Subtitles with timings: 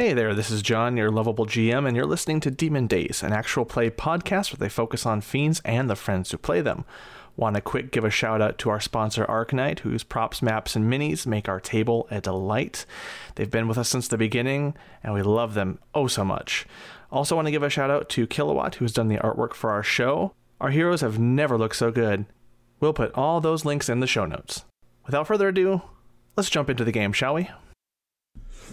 [0.00, 3.34] Hey there, this is John, your lovable GM, and you're listening to Demon Days, an
[3.34, 6.86] actual play podcast where they focus on fiends and the friends who play them.
[7.36, 10.90] Want to quick give a shout out to our sponsor Arknight, whose props, maps, and
[10.90, 12.86] minis make our table a delight.
[13.34, 14.74] They've been with us since the beginning,
[15.04, 16.64] and we love them oh so much.
[17.12, 19.82] Also, want to give a shout out to Kilowatt, who's done the artwork for our
[19.82, 20.32] show.
[20.62, 22.24] Our heroes have never looked so good.
[22.80, 24.64] We'll put all those links in the show notes.
[25.04, 25.82] Without further ado,
[26.38, 27.50] let's jump into the game, shall we?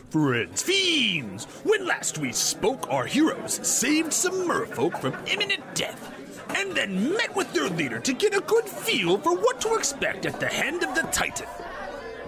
[0.09, 1.45] Friends, fiends!
[1.63, 6.13] When last we spoke, our heroes saved some merfolk from imminent death,
[6.55, 10.25] and then met with their leader to get a good feel for what to expect
[10.25, 11.47] at the hand of the Titan.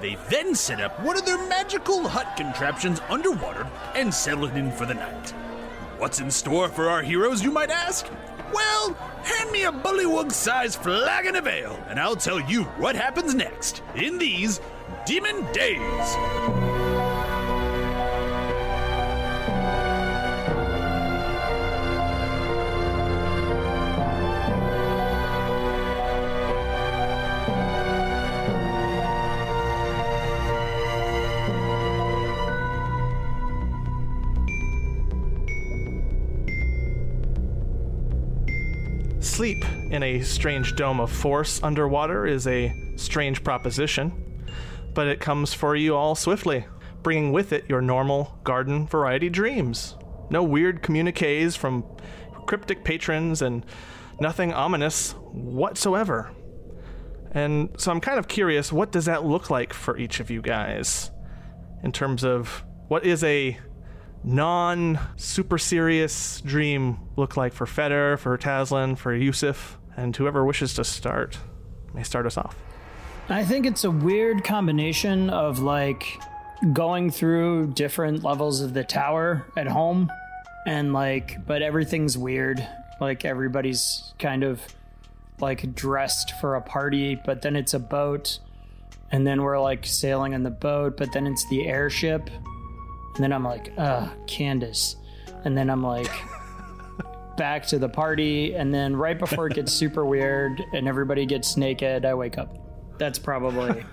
[0.01, 4.85] They then set up one of their magical hut contraptions underwater and settled in for
[4.85, 5.29] the night.
[5.97, 8.07] What's in store for our heroes, you might ask?
[8.53, 13.35] Well, hand me a bullywug sized flagon of ale, and I'll tell you what happens
[13.35, 14.59] next in these
[15.05, 16.88] Demon Days.
[39.39, 44.43] Sleep in a strange dome of force underwater is a strange proposition,
[44.93, 46.65] but it comes for you all swiftly,
[47.03, 49.95] bringing with it your normal garden variety dreams.
[50.29, 51.85] No weird communiques from
[52.47, 53.65] cryptic patrons and
[54.19, 56.31] nothing ominous whatsoever.
[57.31, 60.41] And so I'm kind of curious what does that look like for each of you
[60.41, 61.11] guys
[61.81, 63.57] in terms of what is a
[64.23, 70.73] non super serious dream look like for Feder, for Taslin, for Yusuf, and whoever wishes
[70.75, 71.37] to start
[71.93, 72.55] may start us off.
[73.29, 76.19] I think it's a weird combination of like
[76.73, 80.11] going through different levels of the tower at home
[80.65, 82.67] and like, but everything's weird.
[82.99, 84.61] Like everybody's kind of
[85.39, 88.39] like dressed for a party, but then it's a boat.
[89.11, 92.29] And then we're like sailing on the boat, but then it's the airship.
[93.19, 94.95] And then I'm like, uh, Candace.
[95.43, 96.09] And then I'm like,
[97.37, 98.53] back to the party.
[98.53, 102.55] And then right before it gets super weird and everybody gets naked, I wake up.
[102.97, 103.83] That's probably,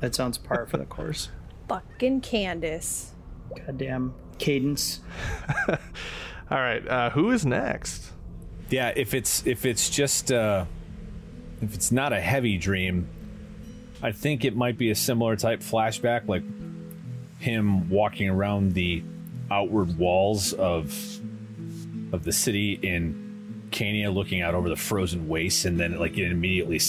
[0.00, 1.28] that sounds par for the course.
[1.68, 3.12] Fucking Candace.
[3.56, 4.98] Goddamn cadence.
[5.68, 8.10] All right, uh, who is next?
[8.68, 10.64] Yeah, if it's if it's just uh,
[11.60, 13.08] if it's not a heavy dream,
[14.02, 16.42] I think it might be a similar type flashback, like
[17.42, 19.02] him walking around the
[19.50, 20.86] outward walls of
[22.12, 26.30] of the city in Cania, looking out over the frozen wastes, and then like it
[26.30, 26.80] immediately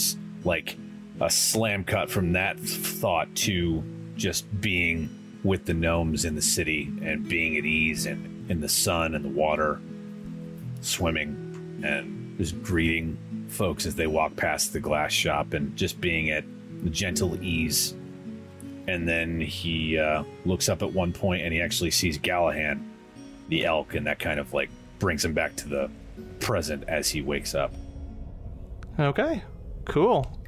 [0.44, 0.76] like
[1.20, 3.82] a slam cut from that thought to
[4.16, 5.08] just being
[5.42, 9.24] with the gnomes in the city and being at ease and in the sun and
[9.24, 9.80] the water,
[10.82, 16.30] swimming and just greeting folks as they walk past the glass shop and just being
[16.30, 16.44] at
[16.84, 17.94] the gentle ease
[18.86, 22.82] and then he uh, looks up at one point and he actually sees Gallahan,
[23.48, 25.90] the elk, and that kind of like brings him back to the
[26.40, 27.72] present as he wakes up.
[28.98, 29.42] Okay,
[29.86, 30.40] cool.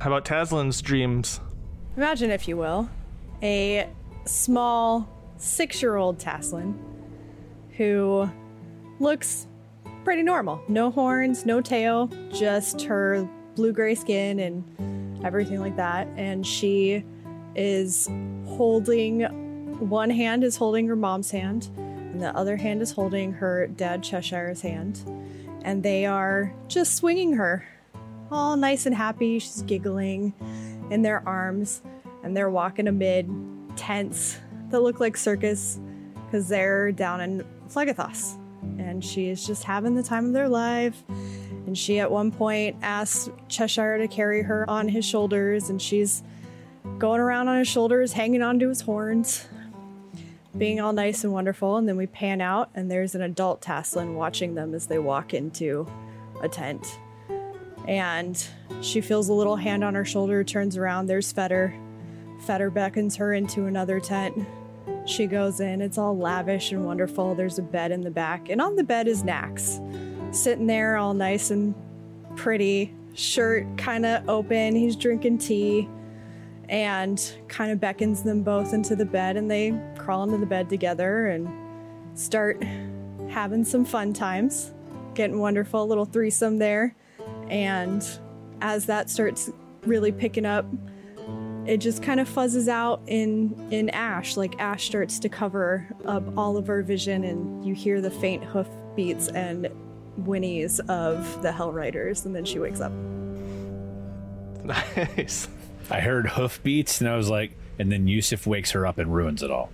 [0.00, 1.40] How about Taslin's dreams?
[1.96, 2.88] Imagine, if you will,
[3.42, 3.88] a
[4.24, 6.74] small six year old Taslin
[7.76, 8.30] who
[9.00, 9.46] looks
[10.04, 10.62] pretty normal.
[10.68, 16.08] No horns, no tail, just her blue gray skin and everything like that.
[16.16, 17.04] And she
[17.54, 18.08] is
[18.46, 19.24] holding
[19.88, 24.02] one hand is holding her mom's hand, and the other hand is holding her dad
[24.02, 25.02] Cheshire's hand.
[25.64, 27.66] And they are just swinging her
[28.30, 29.38] all nice and happy.
[29.38, 30.34] She's giggling
[30.90, 31.82] in their arms,
[32.22, 33.30] and they're walking amid
[33.76, 34.38] tents
[34.70, 35.78] that look like circus
[36.26, 38.38] because they're down in Phlegethos.
[38.78, 41.02] And she is just having the time of their life.
[41.66, 46.22] And she, at one point, asks Cheshire to carry her on his shoulders, and she's
[47.02, 49.48] going around on his shoulders, hanging onto his horns,
[50.56, 51.76] being all nice and wonderful.
[51.76, 55.34] And then we pan out, and there's an adult Taslin watching them as they walk
[55.34, 55.84] into
[56.42, 57.00] a tent.
[57.88, 58.40] And
[58.82, 61.74] she feels a little hand on her shoulder, turns around, there's Feder.
[62.46, 64.46] Feder beckons her into another tent.
[65.04, 67.34] She goes in, it's all lavish and wonderful.
[67.34, 69.82] There's a bed in the back, and on the bed is Nax,
[70.32, 71.74] sitting there all nice and
[72.36, 74.76] pretty, shirt kind of open.
[74.76, 75.88] He's drinking tea
[76.68, 80.68] and kind of beckons them both into the bed and they crawl into the bed
[80.68, 81.48] together and
[82.18, 82.62] start
[83.28, 84.72] having some fun times
[85.14, 86.94] getting wonderful little threesome there
[87.48, 88.18] and
[88.60, 89.50] as that starts
[89.84, 90.66] really picking up
[91.66, 96.22] it just kind of fuzzes out in in ash like ash starts to cover up
[96.36, 99.68] all of our vision and you hear the faint hoof beats and
[100.22, 102.92] whinnies of the hell riders and then she wakes up
[104.64, 105.48] Nice.
[105.92, 109.42] I heard hoofbeats and I was like, and then Yusuf wakes her up and ruins
[109.42, 109.70] it all.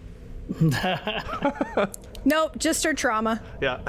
[2.25, 3.81] nope just her trauma Yeah.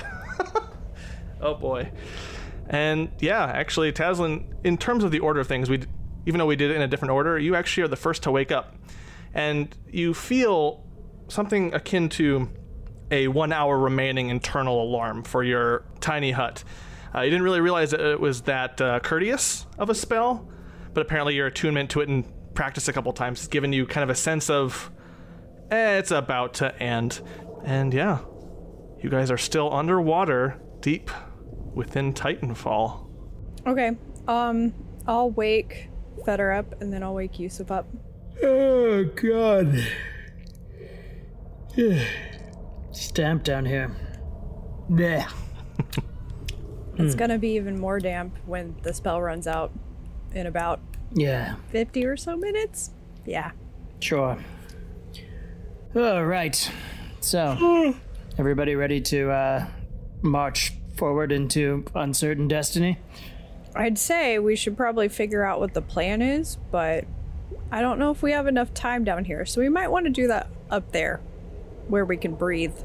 [1.41, 1.89] oh boy.
[2.67, 5.81] And yeah, actually, Taslin, in terms of the order of things, we,
[6.27, 8.31] even though we did it in a different order, you actually are the first to
[8.31, 8.75] wake up,
[9.33, 10.83] and you feel
[11.29, 12.47] something akin to
[13.09, 16.63] a one-hour remaining internal alarm for your tiny hut.
[17.15, 20.47] Uh, you didn't really realize that it was that uh, courteous of a spell,
[20.93, 24.03] but apparently your attunement to it and practice a couple times has given you kind
[24.03, 24.91] of a sense of,
[25.71, 27.21] eh, it's about to end.
[27.63, 28.19] And yeah,
[29.01, 31.09] you guys are still underwater, deep
[31.73, 33.05] within Titanfall.
[33.67, 33.91] okay
[34.27, 34.73] um
[35.07, 35.89] i'll wake
[36.25, 37.87] Feder up and then i'll wake yusuf up
[38.41, 39.85] Oh god.
[41.75, 43.95] It's damp down here.
[44.89, 45.31] Blech.
[46.97, 49.71] it's gonna be even more damp when the spell runs out
[50.33, 50.79] in about
[51.13, 52.91] Yeah, 50 or so minutes
[53.25, 53.51] yeah
[53.99, 54.37] sure.
[55.95, 56.71] All right.
[57.19, 57.95] So,
[58.37, 59.67] everybody ready to uh,
[60.21, 62.99] march forward into uncertain destiny?
[63.75, 67.05] I'd say we should probably figure out what the plan is, but
[67.71, 69.45] I don't know if we have enough time down here.
[69.45, 71.17] So we might want to do that up there
[71.87, 72.75] where we can breathe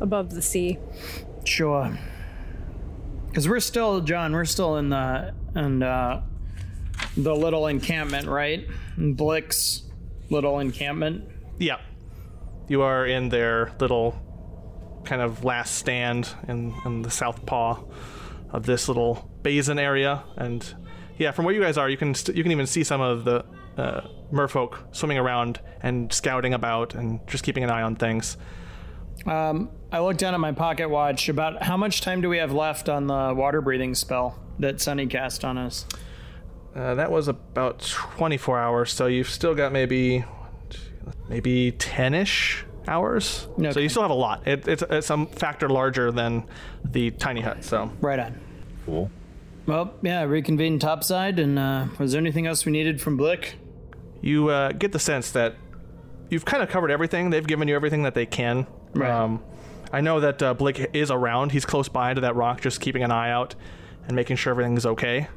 [0.00, 0.78] above the sea.
[1.44, 1.98] Sure.
[3.26, 6.20] Because we're still, John, we're still in the and, uh,
[7.16, 8.66] the little encampment, right?
[8.98, 9.82] Blick's
[10.30, 11.28] little encampment.
[11.58, 11.80] Yeah.
[12.68, 14.20] You are in their little
[15.04, 17.82] kind of last stand in, in the south paw
[18.50, 20.24] of this little basin area.
[20.36, 20.74] And
[21.18, 23.24] yeah, from where you guys are, you can st- you can even see some of
[23.24, 23.44] the
[23.76, 24.02] uh,
[24.32, 28.36] merfolk swimming around and scouting about and just keeping an eye on things.
[29.26, 31.28] Um, I looked down at my pocket watch.
[31.28, 35.06] About how much time do we have left on the water breathing spell that Sunny
[35.06, 35.86] cast on us?
[36.74, 40.24] Uh, that was about 24 hours, so you've still got maybe
[41.28, 43.46] maybe 10ish hours.
[43.72, 44.46] So you still have a lot.
[44.46, 46.46] It, it's, it's some factor larger than
[46.84, 47.64] the tiny hut.
[47.64, 48.38] So Right on.
[48.84, 49.10] Cool.
[49.66, 51.38] Well, yeah, reconvene topside.
[51.38, 53.54] And uh, was there anything else we needed from Blick?
[54.24, 55.54] you uh, get the sense that
[56.30, 57.28] you've kind of covered everything.
[57.28, 58.66] They've given you everything that they can.
[58.94, 59.10] Right.
[59.10, 59.42] Um,
[59.92, 61.52] I know that uh, Blake is around.
[61.52, 63.54] He's close by to that rock, just keeping an eye out
[64.06, 65.28] and making sure everything's okay.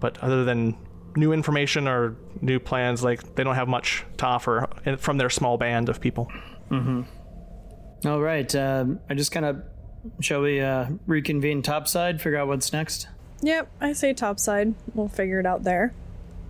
[0.00, 0.76] But other than
[1.16, 4.68] new information or new plans, like they don't have much to offer
[4.98, 6.30] from their small band of people.
[8.04, 8.54] All right.
[8.54, 9.62] Um, I just kind of
[10.20, 12.20] shall we uh, reconvene topside?
[12.20, 13.08] Figure out what's next.
[13.42, 14.74] Yep, I say topside.
[14.94, 15.94] We'll figure it out there.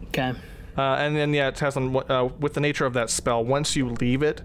[0.08, 0.32] Okay.
[0.76, 4.22] Uh, and then yeah, Taslin, uh, with the nature of that spell, once you leave
[4.22, 4.42] it,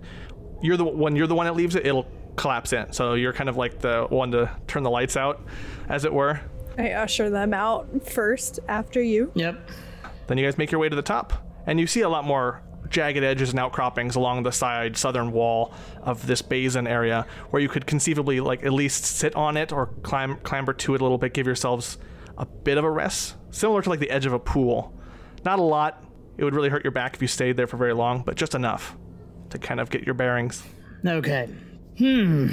[0.62, 2.92] you're the when you're the one that leaves it, it'll collapse in.
[2.94, 5.42] So you're kind of like the one to turn the lights out,
[5.90, 6.42] as it were.
[6.78, 9.32] I usher them out first after you.
[9.36, 9.70] Yep.
[10.28, 11.34] Then you guys make your way to the top,
[11.66, 15.74] and you see a lot more jagged edges and outcroppings along the side southern wall
[16.02, 19.88] of this basin area, where you could conceivably like at least sit on it or
[20.04, 21.98] climb clamber to it a little bit, give yourselves
[22.38, 24.94] a bit of a rest, similar to like the edge of a pool.
[25.44, 26.04] Not a lot.
[26.38, 28.56] It would really hurt your back if you stayed there for very long, but just
[28.56, 28.96] enough
[29.52, 30.64] to kind of get your bearings.
[31.06, 31.50] Okay.
[31.98, 32.50] Hmm.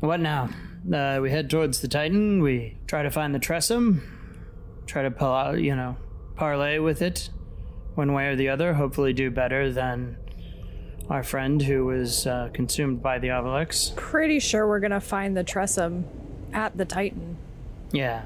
[0.00, 0.48] What now?
[0.92, 2.42] Uh, we head towards the Titan.
[2.42, 4.02] We try to find the Tressum.
[4.86, 5.96] Try to pull out, you know,
[6.36, 7.30] parlay with it,
[7.94, 8.74] one way or the other.
[8.74, 10.16] Hopefully, do better than
[11.08, 13.94] our friend who was uh, consumed by the Avalix.
[13.96, 16.04] Pretty sure we're gonna find the Tressum
[16.52, 17.36] at the Titan.
[17.92, 18.24] Yeah.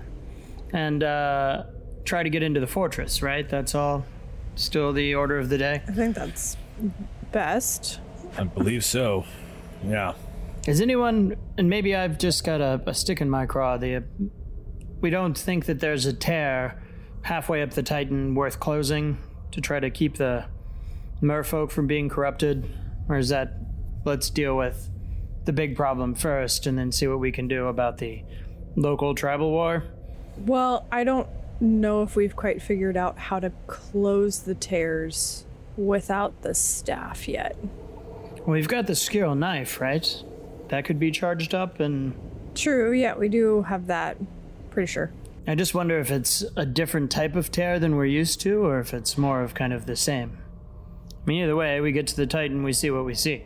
[0.73, 1.65] And uh,
[2.05, 3.49] try to get into the fortress, right?
[3.49, 4.05] That's all.
[4.55, 5.83] Still the order of the day.
[5.87, 6.57] I think that's
[7.33, 8.01] best.
[8.39, 9.25] I believe so.
[9.85, 10.15] Yeah.
[10.67, 14.03] Is anyone, and maybe I've just got a, a stick in my craw, the,
[15.03, 16.83] we don't think that there's a tear
[17.21, 19.19] halfway up the Titan worth closing
[19.53, 20.47] to try to keep the
[21.21, 22.67] merfolk from being corrupted?
[23.11, 23.53] Or is that,
[24.07, 24.89] let's deal with
[25.45, 28.23] the big problem first and then see what we can do about the
[28.75, 29.85] local tribal war?
[30.39, 31.29] Well, I don't
[31.61, 35.45] know if we've quite figured out how to close the tears
[35.77, 37.55] without the staff yet.
[38.47, 40.25] We've got the skewer knife, right?
[40.69, 42.15] That could be charged up and
[42.55, 44.17] True, yeah, we do have that.
[44.71, 45.11] Pretty sure.
[45.47, 48.81] I just wonder if it's a different type of tear than we're used to, or
[48.81, 50.39] if it's more of kind of the same.
[51.11, 53.45] I mean, either way, we get to the Titan, we see what we see.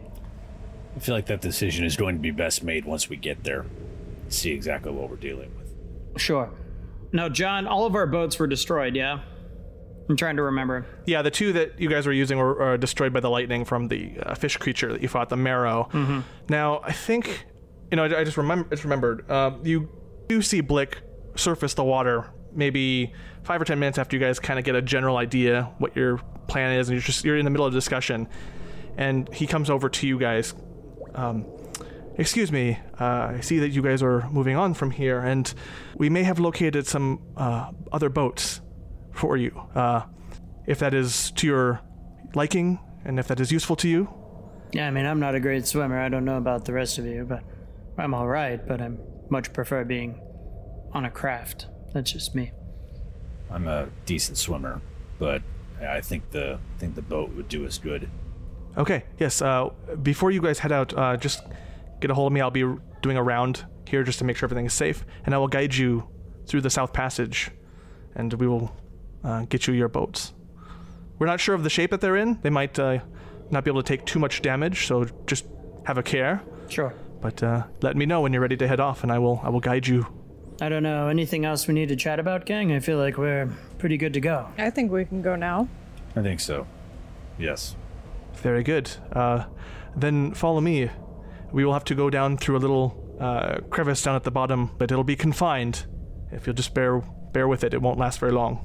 [0.96, 3.66] I feel like that decision is going to be best made once we get there.
[4.28, 6.20] See exactly what we're dealing with.
[6.20, 6.50] Sure.
[7.12, 9.20] Now, John, all of our boats were destroyed, yeah?
[10.08, 10.86] I'm trying to remember.
[11.06, 13.88] Yeah, the two that you guys were using were uh, destroyed by the lightning from
[13.88, 15.88] the uh, fish creature that you fought, the marrow.
[16.48, 17.46] Now, I think,
[17.90, 19.30] you know, I, I just remember, just remembered.
[19.30, 19.90] Uh, you
[20.28, 20.98] do see Blick
[21.36, 23.12] surface the water maybe
[23.42, 26.18] five or ten minutes after you guys kind of get a general idea what your
[26.48, 28.26] plan is, and you're just you're in the middle of discussion,
[28.96, 30.54] and he comes over to you guys.
[31.14, 31.44] Um,
[32.16, 35.54] Excuse me, uh, I see that you guys are moving on from here, and
[35.96, 38.60] we may have located some uh, other boats
[39.18, 39.60] for you.
[39.75, 40.02] Uh,
[40.66, 41.80] if that is to your
[42.34, 44.08] liking, and if that is useful to you.
[44.72, 45.98] Yeah, I mean, I'm not a great swimmer.
[45.98, 47.42] I don't know about the rest of you, but
[47.96, 48.60] I'm all right.
[48.66, 48.90] But I
[49.30, 50.20] much prefer being
[50.92, 51.66] on a craft.
[51.94, 52.52] That's just me.
[53.50, 54.82] I'm a decent swimmer,
[55.18, 55.42] but
[55.80, 58.10] I think the I think the boat would do us good.
[58.76, 59.70] Okay, yes, uh,
[60.02, 61.42] before you guys head out, uh, just
[62.00, 62.40] get a hold of me.
[62.40, 62.64] I'll be
[63.00, 65.75] doing a round here just to make sure everything is safe, and I will guide
[65.75, 66.06] you
[66.46, 67.50] through the South Passage,
[68.14, 68.76] and we will
[69.25, 70.32] uh, get you your boats.
[71.18, 72.38] We're not sure of the shape that they're in.
[72.42, 72.98] They might uh,
[73.50, 75.44] not be able to take too much damage, so just
[75.84, 76.42] have a care.
[76.68, 76.94] Sure.
[77.20, 79.48] But uh, let me know when you're ready to head off, and I will I
[79.48, 80.06] will guide you.
[80.60, 81.08] I don't know.
[81.08, 82.72] Anything else we need to chat about, gang?
[82.72, 83.48] I feel like we're
[83.78, 84.48] pretty good to go.
[84.58, 85.68] I think we can go now.
[86.16, 86.66] I think so.
[87.38, 87.76] Yes.
[88.34, 88.90] Very good.
[89.12, 89.44] Uh,
[89.96, 90.90] then follow me.
[91.52, 94.70] We will have to go down through a little uh, crevice down at the bottom,
[94.78, 95.87] but it'll be confined.
[96.30, 97.00] If you'll just bear
[97.32, 98.64] bear with it, it won't last very long.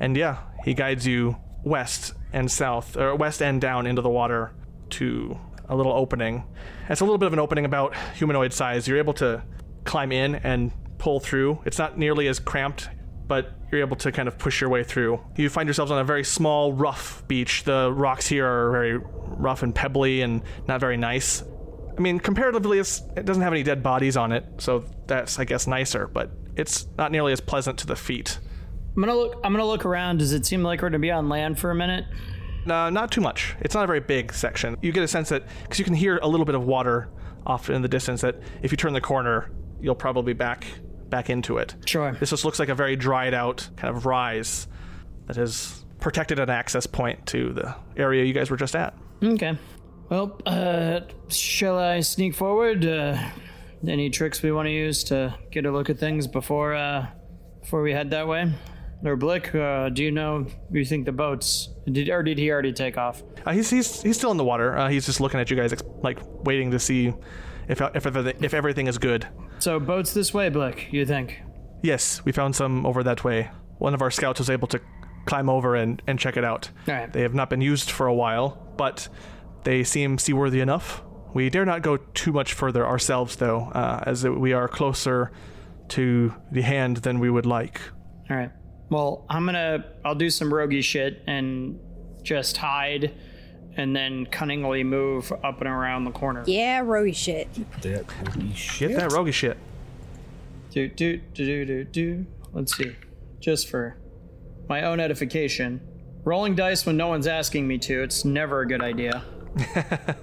[0.00, 4.52] And yeah, he guides you west and south, or west and down into the water
[4.90, 6.44] to a little opening.
[6.88, 8.88] It's a little bit of an opening about humanoid size.
[8.88, 9.42] You're able to
[9.84, 11.60] climb in and pull through.
[11.64, 12.88] It's not nearly as cramped,
[13.26, 15.20] but you're able to kind of push your way through.
[15.36, 17.64] You find yourselves on a very small, rough beach.
[17.64, 21.42] The rocks here are very rough and pebbly and not very nice.
[21.96, 25.66] I mean, comparatively, it doesn't have any dead bodies on it, so that's, I guess,
[25.66, 28.38] nicer, but it's not nearly as pleasant to the feet.
[28.94, 29.40] I'm gonna look.
[29.42, 30.18] I'm gonna look around.
[30.18, 32.04] Does it seem like we're gonna be on land for a minute?
[32.66, 33.56] No, not too much.
[33.60, 34.76] It's not a very big section.
[34.82, 37.08] You get a sense that because you can hear a little bit of water
[37.46, 38.20] off in the distance.
[38.20, 40.66] That if you turn the corner, you'll probably back
[41.08, 41.74] back into it.
[41.86, 42.12] Sure.
[42.12, 44.68] This just looks like a very dried out kind of rise
[45.26, 48.94] that has protected an access point to the area you guys were just at.
[49.22, 49.56] Okay.
[50.08, 52.84] Well, uh, shall I sneak forward?
[52.84, 53.16] Uh,
[53.86, 57.06] any tricks we want to use to get a look at things before uh,
[57.60, 58.52] before we head that way?
[59.04, 60.46] Or Blick, uh, do you know?
[60.70, 61.70] You think the boats?
[61.90, 63.22] Did or did he already take off?
[63.44, 64.76] Uh, he's, he's he's still in the water.
[64.76, 67.12] Uh, he's just looking at you guys, like waiting to see
[67.68, 69.26] if if everything, if everything is good.
[69.58, 70.92] So boats this way, Blick.
[70.92, 71.40] You think?
[71.82, 73.50] Yes, we found some over that way.
[73.78, 74.80] One of our scouts was able to
[75.26, 76.70] climb over and, and check it out.
[76.86, 77.12] All right.
[77.12, 79.08] They have not been used for a while, but
[79.64, 81.02] they seem seaworthy enough.
[81.34, 85.32] We dare not go too much further ourselves, though, uh, as we are closer
[85.88, 87.80] to the hand than we would like.
[88.30, 88.50] All right.
[88.92, 89.84] Well, I'm gonna.
[90.04, 91.80] I'll do some roguey shit and
[92.22, 93.14] just hide,
[93.76, 96.44] and then cunningly move up and around the corner.
[96.46, 97.48] Yeah, rowy shit.
[97.82, 98.96] That holy Get shit.
[98.96, 99.56] that roguey shit.
[100.70, 102.26] Do do do do do do.
[102.52, 102.94] Let's see.
[103.40, 103.96] Just for
[104.68, 105.80] my own edification.
[106.24, 109.24] Rolling dice when no one's asking me to, it's never a good idea.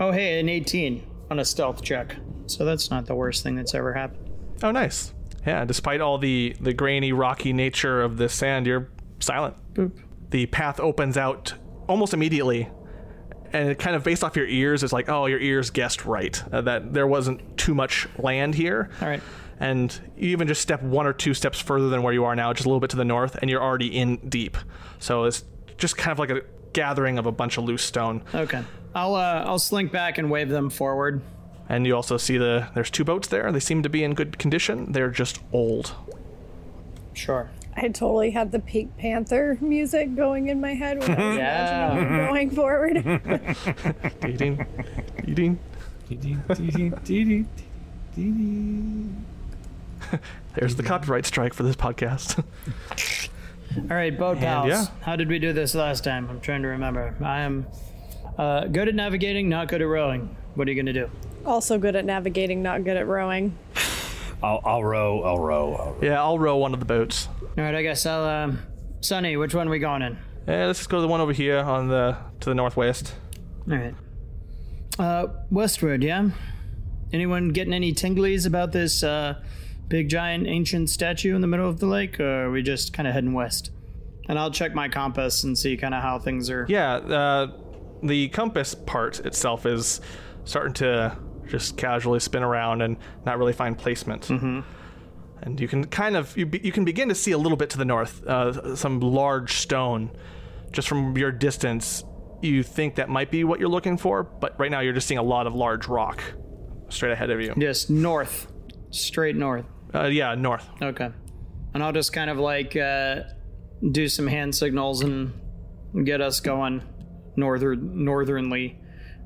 [0.00, 2.16] oh hey, an 18 on a stealth check.
[2.46, 4.30] So that's not the worst thing that's ever happened.
[4.62, 5.12] Oh, nice.
[5.48, 9.56] Yeah, despite all the, the grainy, rocky nature of this sand, you're silent.
[9.72, 9.92] Boop.
[10.28, 11.54] The path opens out
[11.88, 12.68] almost immediately,
[13.54, 16.42] and it kind of based off your ears, it's like, oh, your ears guessed right.
[16.52, 18.90] Uh, that there wasn't too much land here.
[19.00, 19.22] All right.
[19.58, 22.52] And you even just step one or two steps further than where you are now,
[22.52, 24.58] just a little bit to the north, and you're already in deep.
[24.98, 25.44] So it's
[25.78, 26.42] just kind of like a
[26.74, 28.22] gathering of a bunch of loose stone.
[28.34, 28.62] Okay.
[28.94, 31.22] I'll uh, I'll slink back and wave them forward.
[31.68, 33.52] And you also see the there's two boats there.
[33.52, 34.92] They seem to be in good condition.
[34.92, 35.94] They're just old.
[37.12, 37.50] Sure.
[37.76, 41.92] I totally had the Pink Panther music going in my head when I was Yeah.
[41.92, 42.96] imagining going forward.
[44.26, 44.66] Eating,
[45.26, 45.58] eating.
[50.54, 52.42] There's the copyright strike for this podcast.
[53.76, 54.68] All right, boat pals.
[54.68, 54.86] yeah.
[55.02, 56.28] How did we do this last time?
[56.30, 57.14] I'm trying to remember.
[57.22, 57.66] I am
[58.38, 60.34] uh, good at navigating, not good at rowing.
[60.54, 61.10] What are you gonna do?
[61.48, 63.56] Also good at navigating, not good at rowing.
[64.42, 65.22] I'll, I'll row.
[65.22, 65.74] I'll row.
[65.74, 65.98] I'll row.
[66.02, 67.26] yeah, I'll row one of the boats.
[67.56, 68.24] All right, I guess I'll.
[68.24, 68.58] Um,
[69.00, 70.18] Sunny, which one are we going in?
[70.46, 73.14] Yeah, let's just go to the one over here on the to the northwest.
[73.68, 73.94] All right.
[74.98, 76.28] Uh, westward, yeah.
[77.14, 79.42] Anyone getting any tinglies about this uh,
[79.88, 83.08] big giant ancient statue in the middle of the lake, or are we just kind
[83.08, 83.70] of heading west?
[84.28, 86.66] And I'll check my compass and see kind of how things are.
[86.68, 87.52] Yeah, uh,
[88.02, 90.02] the compass part itself is
[90.44, 91.16] starting to
[91.48, 94.28] just casually spin around and not really find placement.
[95.42, 97.70] and you can kind of you, be, you can begin to see a little bit
[97.70, 100.10] to the north, uh, some large stone.
[100.70, 102.04] Just from your distance,
[102.42, 105.18] you think that might be what you're looking for, but right now you're just seeing
[105.18, 106.22] a lot of large rock
[106.88, 107.54] straight ahead of you.
[107.58, 108.52] Just north,
[108.90, 109.64] straight north.
[109.94, 110.68] Uh, yeah, north.
[110.82, 111.08] Okay.
[111.74, 113.22] And I'll just kind of like uh,
[113.92, 115.32] do some hand signals and
[116.04, 116.82] get us going
[117.36, 118.78] northern northernly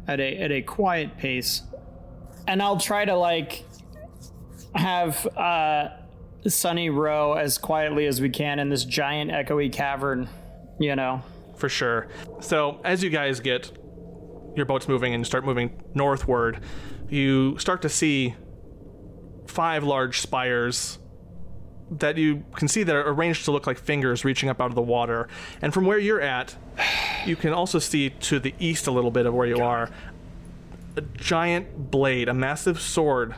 [0.06, 1.62] at a at a quiet pace.
[2.46, 3.64] And I'll try to like
[4.74, 5.88] have uh
[6.46, 10.28] Sunny row as quietly as we can in this giant echoey cavern,
[10.80, 11.22] you know.
[11.56, 12.08] for sure.
[12.40, 13.70] So as you guys get
[14.56, 16.60] your boats moving and start moving northward,
[17.08, 18.34] you start to see
[19.46, 20.98] five large spires
[21.90, 24.74] that you can see that are arranged to look like fingers reaching up out of
[24.74, 25.28] the water.
[25.60, 26.56] And from where you're at,
[27.26, 29.90] you can also see to the east a little bit of where you are
[30.96, 33.34] a giant blade, a massive sword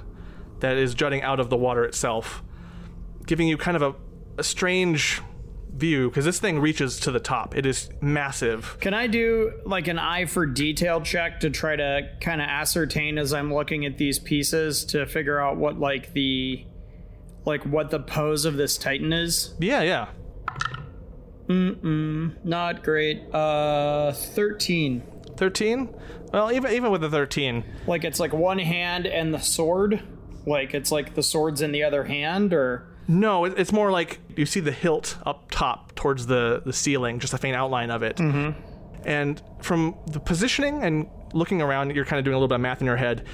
[0.60, 2.42] that is jutting out of the water itself,
[3.26, 3.94] giving you kind of a,
[4.38, 5.20] a strange
[5.74, 7.56] view because this thing reaches to the top.
[7.56, 8.76] It is massive.
[8.80, 13.18] Can I do like an eye for detail check to try to kind of ascertain
[13.18, 16.64] as I'm looking at these pieces to figure out what like the
[17.44, 19.54] like what the pose of this titan is?
[19.58, 20.08] Yeah, yeah.
[21.48, 22.44] Mm-mm.
[22.44, 23.22] Not great.
[23.34, 25.02] Uh 13.
[25.36, 25.94] 13?
[26.32, 30.02] Well, even even with the 13, Like it's like one hand and the sword.
[30.46, 34.46] Like it's like the sword's in the other hand or no, it's more like you
[34.46, 38.16] see the hilt up top towards the the ceiling, just a faint outline of it.
[38.16, 38.58] Mm-hmm.
[39.06, 42.60] And from the positioning and looking around, you're kind of doing a little bit of
[42.62, 43.26] math in your head.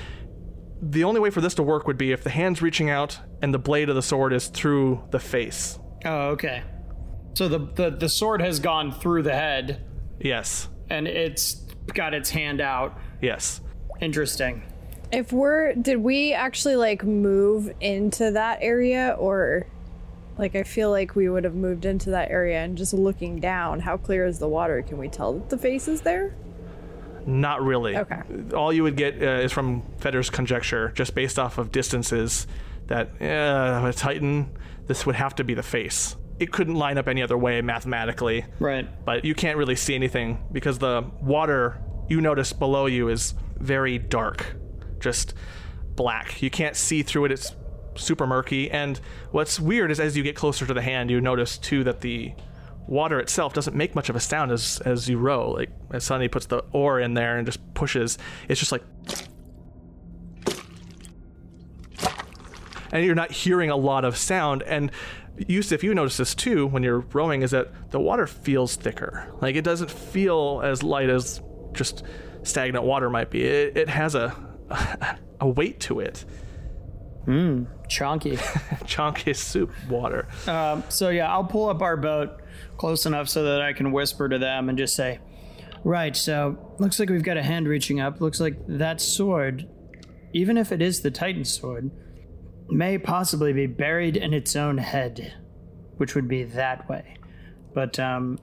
[0.83, 3.52] The only way for this to work would be if the hand's reaching out and
[3.54, 5.78] the blade of the sword is through the face.
[6.04, 6.62] Oh, okay.
[7.35, 9.85] So the, the the sword has gone through the head
[10.19, 10.69] Yes.
[10.88, 12.99] and it's got its hand out.
[13.20, 13.61] Yes.
[14.00, 14.62] Interesting.
[15.12, 19.66] If we're, did we actually like move into that area or
[20.38, 23.80] like I feel like we would have moved into that area and just looking down,
[23.80, 24.80] how clear is the water?
[24.82, 26.35] Can we tell that the face is there?
[27.26, 27.97] Not really.
[27.97, 28.23] Okay.
[28.54, 32.47] All you would get uh, is from Feder's conjecture, just based off of distances,
[32.87, 34.50] that uh, a Titan,
[34.87, 36.16] this would have to be the face.
[36.40, 38.88] It couldn't line up any other way mathematically, Right.
[39.05, 43.98] but you can't really see anything because the water you notice below you is very
[43.98, 44.57] dark,
[44.98, 45.35] just
[45.96, 46.40] black.
[46.42, 47.33] You can't see through it.
[47.33, 47.55] It's
[47.94, 48.70] super murky.
[48.70, 48.98] And
[49.33, 52.33] what's weird is as you get closer to the hand, you notice too that the
[52.87, 55.50] water itself doesn't make much of a sound as as you row.
[55.50, 58.16] Like as Sunny puts the oar in there and just pushes,
[58.48, 58.83] it's just like
[62.92, 64.62] and you're not hearing a lot of sound.
[64.62, 64.90] And
[65.48, 69.33] Yusuf, you notice this too when you're rowing, is that the water feels thicker.
[69.40, 71.40] Like it doesn't feel as light as
[71.72, 72.05] just
[72.42, 73.42] stagnant water might be.
[73.44, 74.35] It, it has a
[75.40, 76.24] a weight to it.
[77.26, 78.37] Chonky.
[78.87, 80.26] Chonky soup water.
[80.46, 82.40] Um, so yeah, I'll pull up our boat
[82.76, 85.20] close enough so that I can whisper to them and just say,
[85.85, 86.16] "Right.
[86.16, 88.20] So looks like we've got a hand reaching up.
[88.20, 89.68] Looks like that sword,
[90.33, 91.90] even if it is the Titan sword,
[92.70, 95.35] may possibly be buried in its own head,
[95.96, 97.16] which would be that way.
[97.74, 98.38] But um,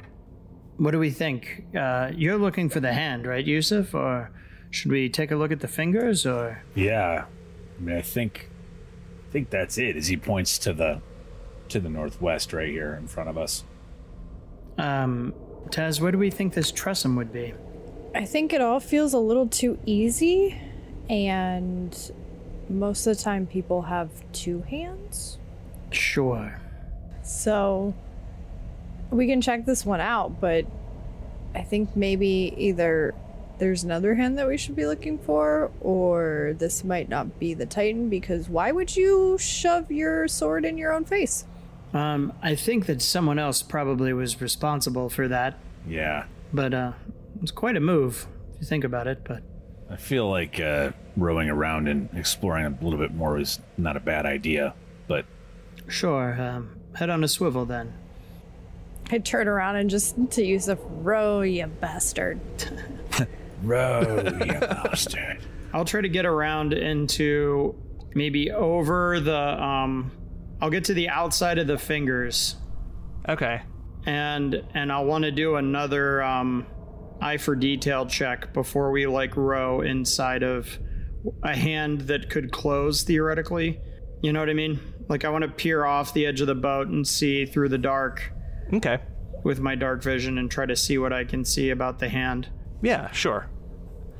[0.77, 1.65] what do we think?
[1.77, 3.93] Uh, you're looking for the hand, right, Yusuf?
[3.93, 4.31] Or
[4.69, 6.25] should we take a look at the fingers?
[6.25, 7.25] Or Yeah,
[7.77, 8.49] I mean, I think,
[9.27, 9.95] I think that's it.
[9.95, 11.01] As he points to the,
[11.69, 13.63] to the northwest, right here in front of us.
[14.77, 15.33] um,
[15.69, 17.53] Taz, where do we think this Tressum would be?
[18.15, 20.59] I think it all feels a little too easy,
[21.09, 22.11] and
[22.69, 25.37] most of the time people have two hands.
[25.91, 26.59] Sure.
[27.23, 27.93] So
[29.09, 30.65] we can check this one out, but
[31.55, 33.13] I think maybe either
[33.59, 37.65] there's another hand that we should be looking for, or this might not be the
[37.65, 41.45] Titan because why would you shove your sword in your own face?
[41.93, 46.91] Um, I think that someone else probably was responsible for that, Yeah, but uh,
[47.41, 49.23] it's quite a move if you think about it.
[49.23, 49.41] But
[49.89, 53.99] I feel like uh, rowing around and exploring a little bit more is not a
[54.01, 54.73] bad idea.
[55.07, 55.25] But
[55.87, 57.93] sure, um, head on a swivel then.
[59.09, 62.39] I turn around and just to Yusuf, row, you bastard.
[63.63, 65.39] row, you bastard.
[65.73, 67.75] I'll try to get around into
[68.13, 69.37] maybe over the.
[69.63, 70.11] Um,
[70.61, 72.55] I'll get to the outside of the fingers,
[73.29, 73.61] Okay.
[74.05, 76.65] and and I'll want to do another um,
[77.21, 80.77] eye for detail check before we like row inside of
[81.43, 83.79] a hand that could close theoretically.
[84.21, 84.79] You know what I mean?
[85.09, 87.77] Like I want to peer off the edge of the boat and see through the
[87.77, 88.31] dark
[88.73, 88.99] Okay.
[89.43, 92.49] with my dark vision and try to see what I can see about the hand.
[92.81, 93.49] Yeah, sure.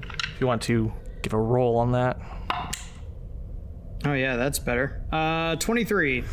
[0.04, 0.92] If you want to
[1.24, 2.20] give a roll on that.
[4.06, 5.04] Oh yeah, that's better.
[5.12, 6.24] Uh, twenty-three.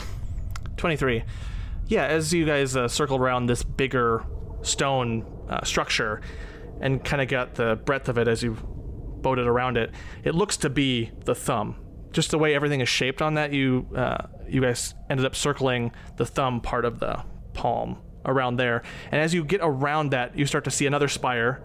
[0.76, 1.24] 23.
[1.86, 4.24] Yeah, as you guys uh, circled around this bigger
[4.62, 6.20] stone uh, structure
[6.80, 8.54] and kind of got the breadth of it as you
[9.20, 9.90] boated around it,
[10.22, 11.76] it looks to be the thumb.
[12.12, 15.92] Just the way everything is shaped on that, you uh, you guys ended up circling
[16.16, 18.82] the thumb part of the palm around there.
[19.10, 21.62] And as you get around that, you start to see another spire,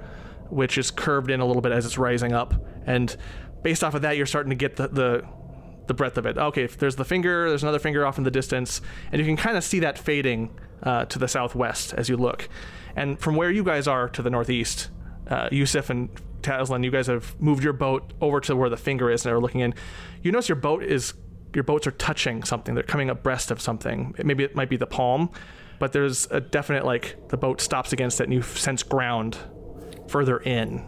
[0.49, 2.53] which is curved in a little bit as it's rising up.
[2.85, 3.15] And
[3.61, 5.25] based off of that, you're starting to get the, the
[5.87, 6.37] the breadth of it.
[6.37, 8.79] Okay, if there's the finger, there's another finger off in the distance,
[9.11, 12.47] and you can kind of see that fading uh, to the southwest as you look.
[12.95, 14.89] And from where you guys are to the northeast,
[15.29, 16.09] uh, Yusuf and
[16.41, 19.39] Taslin, you guys have moved your boat over to where the finger is and are
[19.39, 19.73] looking in.
[20.21, 21.13] You notice your boat is
[21.53, 22.75] your boats are touching something.
[22.75, 24.13] They're coming abreast of something.
[24.23, 25.31] Maybe it might be the palm,
[25.79, 29.37] but there's a definite like the boat stops against it and you sense ground
[30.07, 30.85] further in.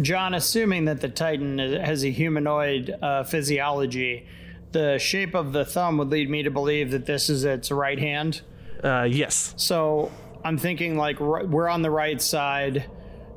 [0.00, 4.26] John, assuming that the Titan has a humanoid uh, physiology,
[4.72, 7.98] the shape of the thumb would lead me to believe that this is its right
[7.98, 8.40] hand.
[8.82, 9.54] Uh, yes.
[9.56, 10.10] So
[10.44, 12.90] I'm thinking like r- we're on the right side.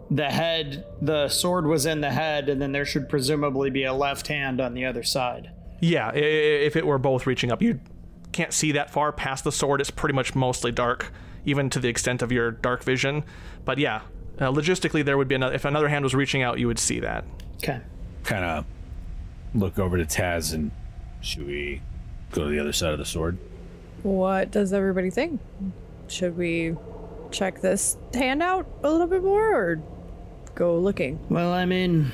[0.09, 3.93] The head, the sword was in the head, and then there should presumably be a
[3.93, 5.49] left hand on the other side.
[5.81, 6.19] Yeah, i- i-
[6.65, 7.79] if it were both reaching up, you
[8.31, 9.81] can't see that far past the sword.
[9.81, 11.11] It's pretty much mostly dark,
[11.45, 13.23] even to the extent of your dark vision.
[13.65, 14.01] But yeah,
[14.39, 15.53] uh, logistically, there would be another.
[15.55, 17.25] If another hand was reaching out, you would see that.
[17.57, 17.79] Okay.
[18.23, 18.65] Kind of
[19.53, 20.71] look over to Taz and
[21.21, 21.81] should we
[22.31, 23.37] go to the other side of the sword?
[24.03, 25.41] What does everybody think?
[26.07, 26.75] Should we
[27.31, 29.81] check this hand out a little bit more or
[30.57, 31.19] go looking?
[31.29, 32.11] Well, I mean,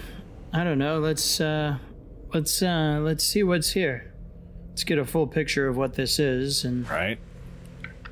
[0.52, 1.00] I don't know.
[1.00, 1.78] Let's uh,
[2.34, 4.14] let's uh, let's see what's here.
[4.70, 7.18] Let's get a full picture of what this is, and Right?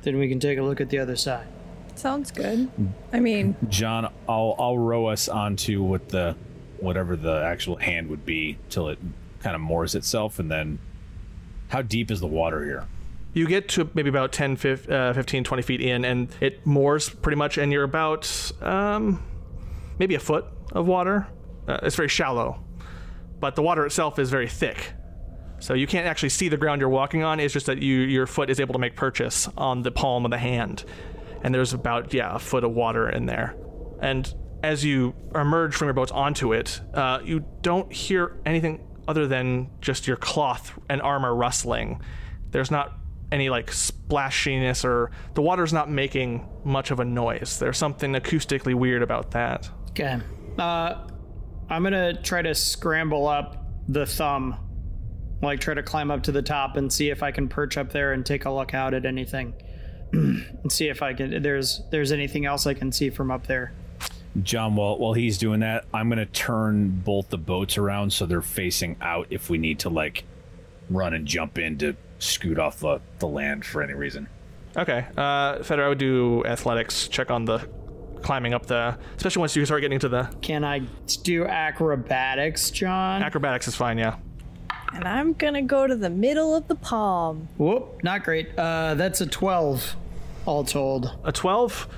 [0.02, 1.46] then we can take a look at the other side.
[1.94, 2.68] Sounds good.
[3.12, 6.34] I mean, John, I'll I'll row us onto what the
[6.78, 8.98] whatever the actual hand would be till it
[9.40, 10.78] kind of moors itself, and then
[11.68, 12.86] how deep is the water here?
[13.34, 17.08] You get to maybe about 10, fif- uh, 15, 20 feet in, and it moors
[17.08, 19.22] pretty much, and you're about um,
[20.02, 21.28] maybe a foot of water.
[21.68, 22.64] Uh, it's very shallow,
[23.38, 24.94] but the water itself is very thick.
[25.60, 27.38] So you can't actually see the ground you're walking on.
[27.38, 30.32] It's just that you your foot is able to make purchase on the palm of
[30.32, 30.84] the hand,
[31.44, 33.54] and there's about yeah a foot of water in there.
[34.00, 34.34] And
[34.64, 39.70] as you emerge from your boats onto it, uh, you don't hear anything other than
[39.80, 42.02] just your cloth and armor rustling.
[42.50, 42.98] There's not
[43.30, 47.60] any like splashiness or the water's not making much of a noise.
[47.60, 49.70] There's something acoustically weird about that.
[49.92, 50.20] Okay.
[50.58, 51.06] Uh,
[51.68, 54.56] I'm gonna try to scramble up the thumb,
[55.42, 57.92] like try to climb up to the top and see if I can perch up
[57.92, 59.54] there and take a look out at anything,
[60.12, 61.42] and see if I can.
[61.42, 63.72] There's there's anything else I can see from up there.
[64.42, 68.40] John, while while he's doing that, I'm gonna turn both the boats around so they're
[68.40, 70.24] facing out if we need to like
[70.88, 74.28] run and jump in to scoot off the, the land for any reason.
[74.76, 75.06] Okay.
[75.18, 77.68] Uh Feder, I would do athletics check on the
[78.22, 80.80] climbing up the especially once you start getting to the Can I
[81.22, 83.22] do acrobatics, John?
[83.22, 84.16] acrobatics is fine, yeah.
[84.94, 87.48] and I'm gonna go to the middle of the palm.
[87.58, 88.56] Whoop, not great.
[88.58, 89.96] Uh, that's a twelve,
[90.46, 91.10] all told.
[91.24, 91.88] a 12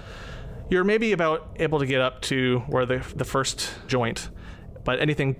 [0.70, 4.30] you're maybe about able to get up to where the the first joint
[4.82, 5.36] but anything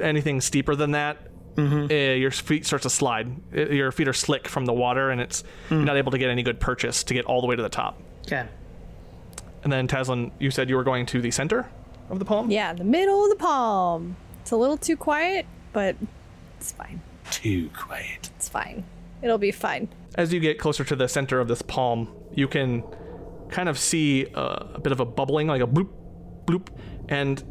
[0.00, 1.16] anything steeper than that
[1.58, 1.62] uh,
[1.94, 5.42] your feet starts to slide Uh, your feet are slick from the water and it's
[5.70, 7.70] you're not able to get any good purchase to get all the way to the
[7.70, 8.46] top Okay.
[9.66, 11.68] And then Taslin you said you were going to the center
[12.08, 14.14] of the palm Yeah, the middle of the palm.
[14.40, 15.96] It's a little too quiet, but
[16.56, 17.00] it's fine.
[17.32, 18.30] Too quiet.
[18.36, 18.84] It's fine.
[19.22, 19.88] It'll be fine.
[20.14, 22.84] as you get closer to the center of this palm, you can
[23.48, 25.88] kind of see uh, a bit of a bubbling, like a bloop,
[26.44, 26.68] bloop.
[27.08, 27.42] And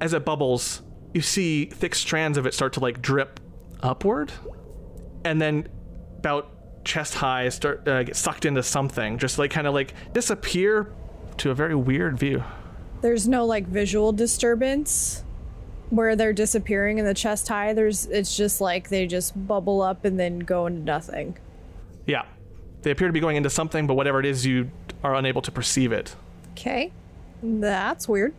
[0.00, 3.40] as it bubbles, you see thick strands of it start to like drip
[3.82, 4.30] upward,
[5.24, 5.66] and then
[6.18, 10.94] about chest high start uh, get sucked into something, just like kind of like disappear
[11.38, 12.44] to a very weird view.
[13.00, 15.24] There's no like visual disturbance
[15.90, 17.72] where they're disappearing in the chest high.
[17.72, 21.38] There's it's just like they just bubble up and then go into nothing.
[22.06, 22.24] Yeah,
[22.82, 24.70] they appear to be going into something, but whatever it is, you
[25.02, 26.14] are unable to perceive it.
[26.52, 26.92] Okay.
[27.42, 28.34] That's weird.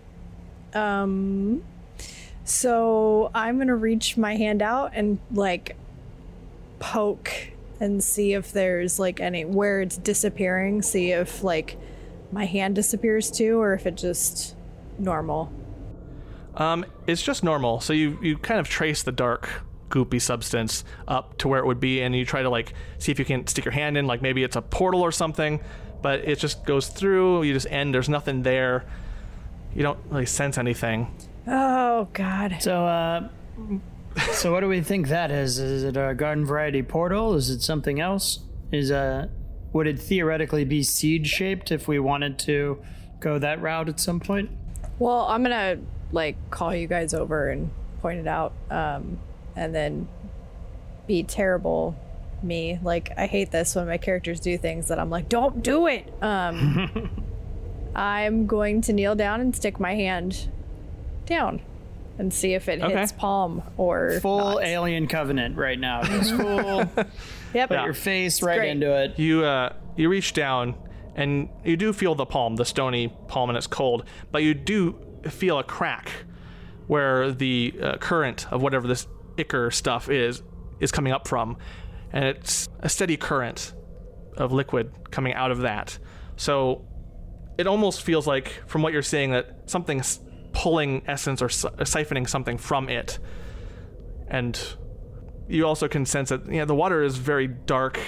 [0.74, 1.64] Um
[2.50, 5.76] so I'm going to reach my hand out and like
[6.80, 7.32] poke
[7.80, 11.78] and see if there's like any where it's disappearing, see if like
[12.32, 14.56] my hand disappears too or if it just
[14.98, 15.52] normal.
[16.56, 17.80] Um, it's just normal.
[17.80, 19.50] So you you kind of trace the dark
[19.90, 23.20] goopy substance up to where it would be, and you try to like see if
[23.20, 25.60] you can stick your hand in, like maybe it's a portal or something,
[26.02, 27.44] but it just goes through.
[27.44, 27.94] You just end.
[27.94, 28.86] There's nothing there.
[29.76, 31.14] You don't really sense anything.
[31.48, 32.58] Oh god.
[32.60, 33.30] So, uh,
[34.32, 35.60] so what do we think that is?
[35.60, 37.36] Is it a garden variety portal?
[37.36, 38.40] Is it something else?
[38.72, 39.28] Is uh,
[39.74, 42.82] would it theoretically be seed shaped if we wanted to
[43.20, 44.50] go that route at some point?
[44.98, 45.78] Well, I'm gonna
[46.12, 47.70] like call you guys over and
[48.02, 49.20] point it out, um,
[49.56, 50.08] and then
[51.08, 51.96] be terrible
[52.42, 52.80] me.
[52.82, 56.12] Like I hate this when my characters do things that I'm like, don't do it.
[56.22, 57.10] Um,
[57.96, 60.48] I'm going to kneel down and stick my hand
[61.26, 61.62] down
[62.18, 62.94] and see if it Okay.
[62.98, 64.64] hits palm or Full not.
[64.64, 66.04] alien covenant right now.
[66.04, 66.86] Just full.
[67.54, 67.70] Yep.
[67.70, 68.70] Put your face right great.
[68.70, 69.18] into it.
[69.18, 70.76] You uh, you reach down
[71.16, 74.98] and you do feel the palm, the stony palm, and it's cold, but you do
[75.30, 76.12] feel a crack
[76.88, 79.08] where the uh, current of whatever this
[79.38, 80.42] ichor stuff is
[80.80, 81.58] is coming up from,
[82.14, 83.74] and it's a steady current
[84.38, 86.00] of liquid coming out of that.
[86.38, 86.88] So
[87.58, 90.22] it almost feels like, from what you're saying, that something's
[90.54, 93.20] pulling essence or si- siphoning something from it,
[94.30, 94.58] and
[95.50, 98.00] you also can sense that you know, the water is very dark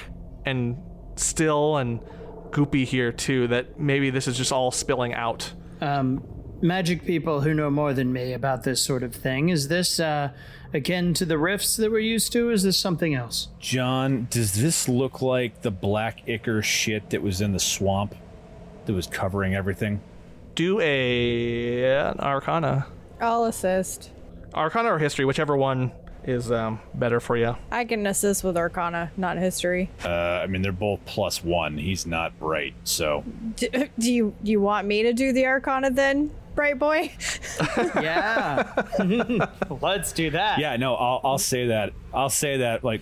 [0.45, 0.77] and
[1.15, 1.99] still and
[2.51, 3.47] goopy here too.
[3.47, 5.51] That maybe this is just all spilling out.
[5.81, 6.23] Um,
[6.61, 9.49] magic people who know more than me about this sort of thing.
[9.49, 10.29] Is this uh,
[10.73, 12.51] akin to the rifts that we're used to?
[12.51, 13.47] Is this something else?
[13.59, 18.15] John, does this look like the black ichor shit that was in the swamp
[18.85, 20.01] that was covering everything?
[20.53, 22.87] Do a an Arcana,
[23.19, 24.11] I'll assist.
[24.53, 25.91] Arcana or History, whichever one
[26.23, 27.55] is um, better for you.
[27.71, 29.89] I can assist with Arcana, not history.
[30.05, 31.77] Uh, I mean, they're both plus one.
[31.77, 33.23] He's not bright, so
[33.55, 37.11] Do, do you do you want me to do the Arcana then, bright boy?
[37.95, 38.85] Yeah.
[39.81, 40.59] Let's do that.
[40.59, 40.75] yeah.
[40.77, 41.93] No, I'll I'll say that.
[42.13, 42.83] I'll say that.
[42.83, 43.01] Like,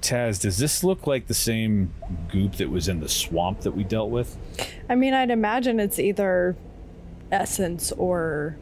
[0.00, 1.92] Taz, does this look like the same
[2.30, 4.36] goop that was in the swamp that we dealt with?
[4.88, 6.56] I mean, I'd imagine it's either
[7.30, 8.56] essence or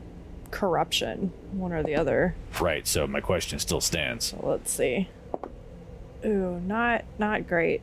[0.51, 2.35] corruption, one or the other.
[2.61, 2.87] Right.
[2.87, 4.35] So my question still stands.
[4.41, 5.09] Let's see.
[6.25, 7.83] Ooh, not not great.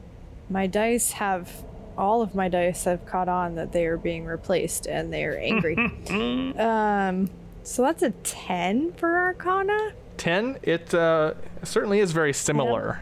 [0.49, 1.63] My dice have
[1.97, 5.38] all of my dice have caught on that they are being replaced and they are
[5.38, 5.76] angry.
[6.58, 7.30] um,
[7.63, 9.93] so that's a ten for Arcana.
[10.17, 13.02] 10, it uh, certainly is very similar.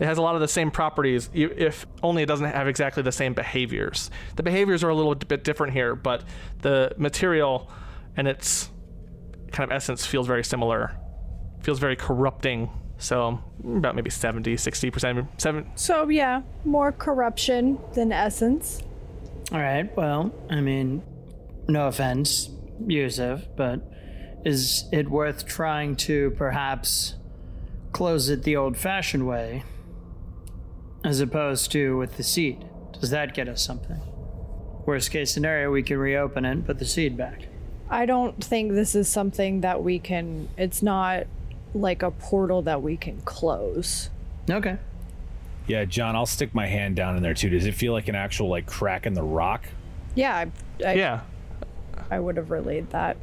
[0.00, 3.12] It has a lot of the same properties, if only it doesn't have exactly the
[3.12, 4.10] same behaviors.
[4.34, 6.24] The behaviors are a little bit different here, but
[6.62, 7.70] the material
[8.16, 8.70] and its
[9.52, 10.96] kind of essence feels very similar.
[11.62, 12.70] Feels very corrupting.
[12.98, 15.40] So, about maybe 70, 60%.
[15.40, 18.80] Seven, So yeah, more corruption than essence.
[19.52, 19.94] All right.
[19.96, 21.02] Well, I mean,
[21.68, 22.50] no offense,
[22.86, 23.80] Yusuf, but
[24.44, 27.14] is it worth trying to perhaps
[27.92, 29.64] close it the old fashioned way
[31.04, 32.64] as opposed to with the seed?
[33.00, 34.00] Does that get us something?
[34.86, 37.48] Worst case scenario, we can reopen it and put the seed back.
[37.90, 40.48] I don't think this is something that we can.
[40.56, 41.26] It's not
[41.74, 44.10] like a portal that we can close.
[44.48, 44.78] Okay.
[45.66, 47.48] Yeah, John, I'll stick my hand down in there too.
[47.48, 49.64] Does it feel like an actual like crack in the rock?
[50.14, 51.20] Yeah, I, I, yeah.
[52.10, 53.16] I would have relayed that.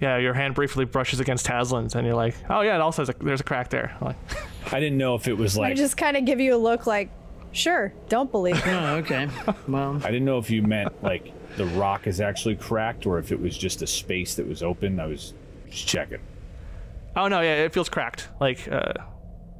[0.00, 3.08] Yeah, your hand briefly brushes against Taslin's, and you're like, oh, yeah, it also has
[3.08, 3.96] a, there's a crack there.
[4.00, 5.72] I'm like, I didn't know if it was like.
[5.72, 7.10] I just kind of give you a look like,
[7.52, 8.72] sure, don't believe me.
[8.72, 9.28] Oh, okay.
[9.68, 13.32] well, I didn't know if you meant like the rock is actually cracked or if
[13.32, 14.98] it was just a space that was open.
[14.98, 15.34] I was
[15.68, 16.20] just checking.
[17.16, 18.28] Oh no, yeah, it feels cracked.
[18.40, 18.92] Like, uh,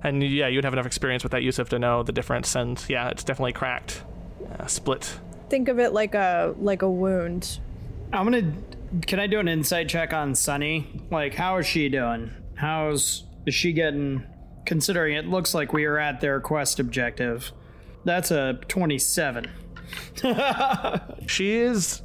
[0.02, 2.54] and yeah, you'd have enough experience with that Yusuf to know the difference.
[2.54, 4.02] And yeah, it's definitely cracked,
[4.58, 5.18] uh, split.
[5.50, 7.58] Think of it like a like a wound.
[8.12, 8.52] I'm gonna.
[9.06, 11.02] Can I do an insight check on Sunny?
[11.10, 12.30] Like, how is she doing?
[12.54, 14.24] How's is she getting?
[14.64, 17.52] Considering it looks like we are at their quest objective,
[18.04, 19.50] that's a 27.
[21.26, 22.02] She is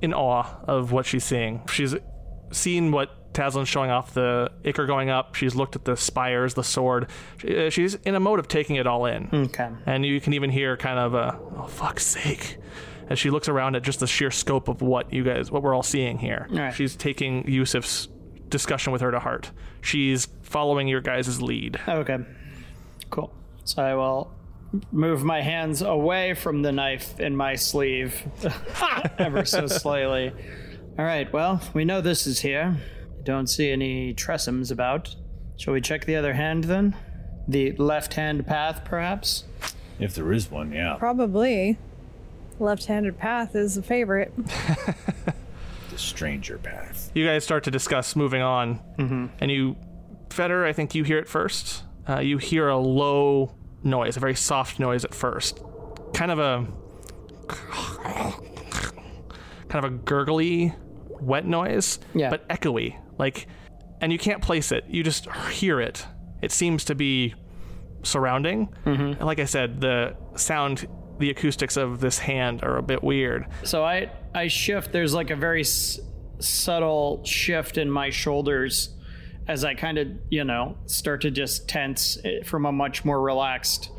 [0.00, 1.62] in awe of what she's seeing.
[1.70, 1.94] She's
[2.50, 5.34] seen what Taslin's showing off the ichor going up.
[5.34, 7.08] She's looked at the spires, the sword.
[7.38, 9.28] She- uh, She's in a mode of taking it all in.
[9.32, 9.68] Okay.
[9.86, 12.58] And you can even hear kind of a, oh, fuck's sake.
[13.08, 15.74] As she looks around at just the sheer scope of what you guys, what we're
[15.74, 16.46] all seeing here.
[16.50, 16.74] right.
[16.74, 18.08] She's taking Yusuf's
[18.48, 19.50] discussion with her to heart.
[19.80, 21.78] She's following your guys' lead.
[21.88, 22.18] Okay.
[23.10, 23.32] Cool.
[23.64, 24.32] So I will
[24.90, 28.22] move my hands away from the knife in my sleeve
[29.18, 30.32] ever so slightly.
[30.98, 31.30] All right.
[31.32, 32.76] Well, we know this is here.
[33.22, 35.14] Don't see any tressums about.
[35.56, 36.96] Shall we check the other hand then?
[37.48, 39.44] The left hand path, perhaps?
[39.98, 40.96] If there is one, yeah.
[40.98, 41.78] Probably.
[42.58, 44.32] Left-handed path is a favorite.
[45.90, 47.10] The stranger path.
[47.14, 48.80] You guys start to discuss moving on.
[49.40, 49.76] And you,
[50.30, 51.82] Feder, I think you hear it first.
[52.08, 53.54] Uh, you hear a low
[53.84, 55.60] noise, a very soft noise at first.
[56.14, 56.66] Kind of a.
[59.68, 60.74] Kind of a gurgly,
[61.20, 62.30] wet noise, Yeah.
[62.30, 62.96] but echoey.
[63.18, 63.46] Like,
[64.00, 64.84] and you can't place it.
[64.88, 66.06] You just hear it.
[66.42, 67.34] It seems to be
[68.02, 68.68] surrounding.
[68.84, 69.02] Mm-hmm.
[69.02, 70.86] And like I said, the sound,
[71.18, 73.46] the acoustics of this hand are a bit weird.
[73.62, 74.92] So I I shift.
[74.92, 76.00] There's like a very s-
[76.40, 78.90] subtle shift in my shoulders
[79.48, 83.20] as I kind of you know start to just tense eh, from a much more
[83.20, 83.90] relaxed,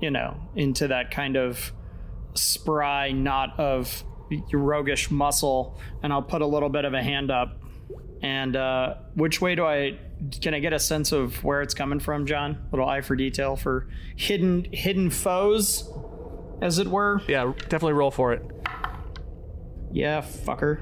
[0.00, 1.72] you know, into that kind of
[2.34, 4.04] spry knot of
[4.52, 7.60] roguish muscle, and I'll put a little bit of a hand up.
[8.20, 9.98] And uh, which way do I?
[10.40, 12.66] Can I get a sense of where it's coming from, John?
[12.72, 15.88] Little eye for detail for hidden hidden foes,
[16.60, 17.22] as it were.
[17.28, 18.42] Yeah, definitely roll for it.
[19.92, 20.80] Yeah, fucker.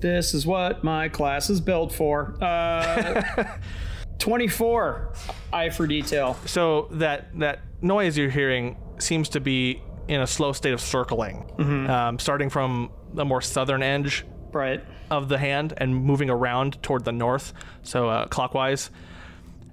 [0.00, 2.36] This is what my class is built for.
[2.42, 3.44] Uh,
[4.18, 5.12] 24.
[5.52, 6.36] Eye for detail.
[6.46, 11.44] So that that noise you're hearing seems to be in a slow state of circling,
[11.88, 14.82] um, starting from the more southern edge Right.
[15.10, 17.52] of the hand and moving around toward the north,
[17.82, 18.90] so uh, clockwise.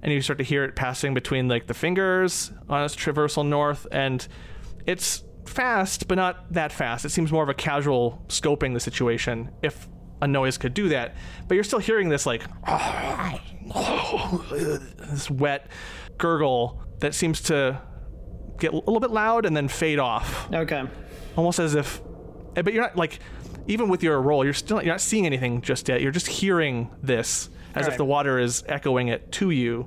[0.02, 3.86] And you start to hear it passing between like the fingers on its traversal north,
[3.90, 4.26] and
[4.84, 7.04] it's fast, but not that fast.
[7.04, 9.88] It seems more of a casual scoping the situation, if
[10.22, 11.14] a noise could do that.
[11.48, 12.42] But you're still hearing this like
[15.10, 15.66] this wet
[16.18, 17.80] gurgle that seems to
[18.58, 20.84] get a little bit loud and then fade off Okay.
[21.36, 22.00] almost as if
[22.56, 23.18] eh, but you're not like
[23.66, 26.90] even with your roll you're still you're not seeing anything just yet you're just hearing
[27.02, 29.86] this as if the water is echoing it to you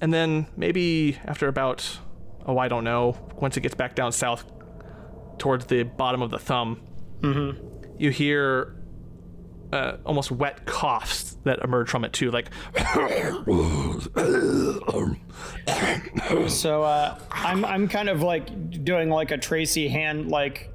[0.00, 1.98] and then maybe after about
[2.48, 3.16] oh i don't know.
[3.36, 4.44] Once it gets back down south
[5.38, 6.80] towards the bottom of the thumb
[7.98, 8.74] you hear
[9.72, 12.46] uh, almost wet coughs that emerge from it too like
[16.48, 20.70] So uh, I'm I'm kind of like doing like a Tracy hand like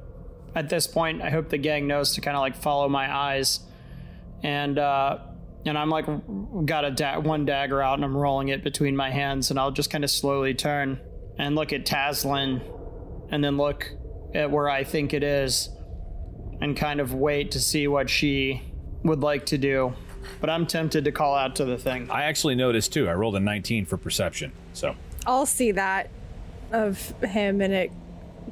[0.56, 1.22] at this point.
[1.22, 3.62] I hope the gang knows to kind of like follow my eyes,
[4.44, 5.20] and uh,
[5.66, 6.06] and I'm like
[6.66, 9.72] got a da- one dagger out and I'm rolling it between my hands, and I'll
[9.72, 11.00] just kind of slowly turn
[11.38, 12.62] and look at Taslin,
[13.30, 13.90] and then look
[14.34, 15.70] at where I think it is,
[16.62, 18.62] and kind of wait to see what she
[19.04, 19.94] would like to do.
[20.40, 22.10] But I'm tempted to call out to the thing.
[22.10, 23.10] I actually noticed too.
[23.10, 24.54] I rolled a 19 for perception.
[24.74, 26.10] So I'll see that
[26.74, 27.92] of him and it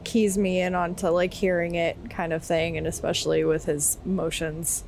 [0.04, 4.84] keys me in onto like hearing it kind of thing and especially with his motions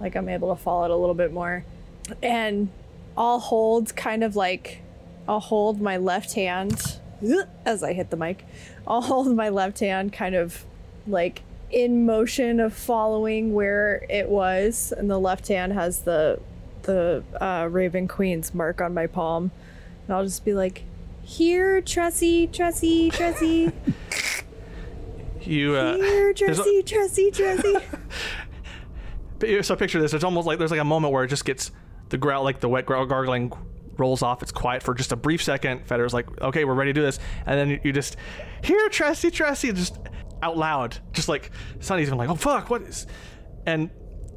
[0.00, 1.64] like i'm able to follow it a little bit more
[2.22, 2.68] and
[3.16, 4.80] i'll hold kind of like
[5.28, 6.98] i'll hold my left hand
[7.64, 8.44] as i hit the mic
[8.86, 10.64] i'll hold my left hand kind of
[11.06, 16.38] like in motion of following where it was and the left hand has the
[16.82, 19.50] the uh, raven queen's mark on my palm
[20.06, 20.84] and i'll just be like
[21.22, 23.72] here tressie tressie tressie
[25.40, 27.82] you uh, here there's a- tressie tressie tressie
[29.62, 30.14] so picture this.
[30.14, 31.70] It's almost like there's like a moment where it just gets
[32.08, 33.52] the growl, like the wet growl gargling
[33.98, 34.42] rolls off.
[34.42, 35.86] It's quiet for just a brief second.
[35.86, 37.18] Feder's like, okay, we're ready to do this.
[37.46, 38.16] And then you, just
[38.62, 39.98] hear Tressie, Tressie, just
[40.42, 40.98] out loud.
[41.12, 43.06] Just like, Sunny's even like, oh, fuck, what is.
[43.66, 43.90] And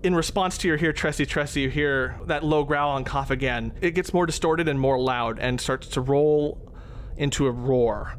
[0.04, 3.74] in response to your hear Tressie, Tressie, you hear that low growl and cough again.
[3.82, 6.74] It gets more distorted and more loud and starts to roll
[7.18, 8.16] into a roar.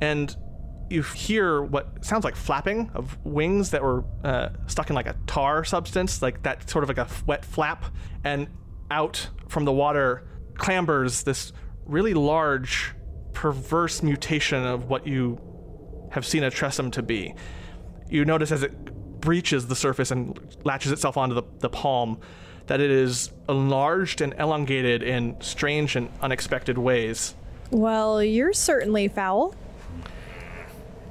[0.00, 0.34] And
[0.90, 5.16] you hear what sounds like flapping of wings that were uh, stuck in like a
[5.26, 7.84] tar substance, like that sort of like a wet flap.
[8.24, 8.48] And
[8.90, 10.26] out from the water
[10.58, 11.52] clambers this
[11.86, 12.92] really large,
[13.32, 15.40] perverse mutation of what you
[16.10, 17.34] have seen a Tressym to be.
[18.10, 22.20] You notice as it breaches the surface and latches itself onto the, the palm
[22.66, 27.34] that it is enlarged and elongated in strange and unexpected ways.
[27.70, 29.54] well you're certainly foul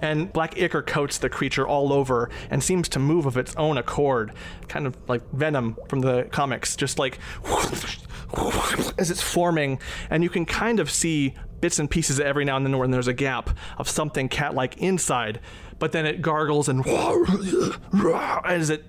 [0.02, 3.78] and black ichor coats the creature all over and seems to move of its own
[3.78, 4.32] accord,
[4.68, 7.18] kind of like venom from the comics, just like
[8.98, 12.66] as it's forming, and you can kind of see bits and pieces every now and
[12.66, 15.40] then when there's a gap of something cat-like inside,
[15.80, 16.86] but then it gargles and
[18.46, 18.86] as it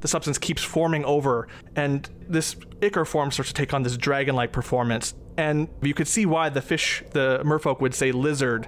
[0.00, 4.50] the substance keeps forming over, and this ichor form starts to take on this dragon-like
[4.50, 5.14] performance.
[5.36, 8.66] And you could see why the fish, the merfolk, would say lizard,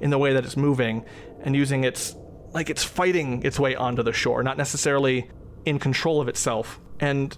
[0.00, 1.04] in the way that it's moving
[1.42, 2.16] and using its
[2.52, 5.30] like it's fighting its way onto the shore, not necessarily
[5.64, 6.80] in control of itself.
[6.98, 7.36] And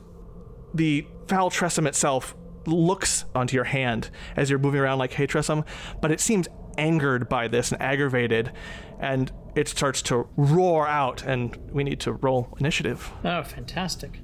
[0.72, 2.34] the foul Tressym itself
[2.66, 5.66] looks onto your hand as you're moving around like, hey, Tressym,
[6.00, 6.48] but it seems
[6.78, 8.52] angered by this and aggravated,
[8.98, 13.10] and it starts to roar out, and we need to roll initiative.
[13.24, 14.20] Oh, fantastic.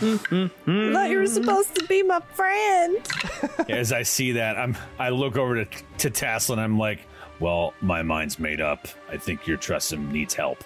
[0.00, 2.98] I thought you were supposed to be my friend.
[3.68, 7.06] as I see that, I'm I look over to to Tassel and I'm like,
[7.38, 8.88] well, my mind's made up.
[9.08, 10.64] I think your Tressym needs help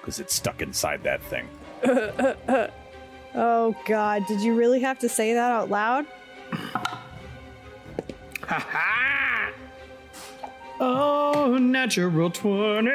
[0.00, 1.48] because it's stuck inside that thing.
[3.34, 6.06] Oh god, did you really have to say that out loud?
[6.52, 6.98] Ha
[8.48, 9.52] ha
[10.80, 12.90] Oh, natural 20.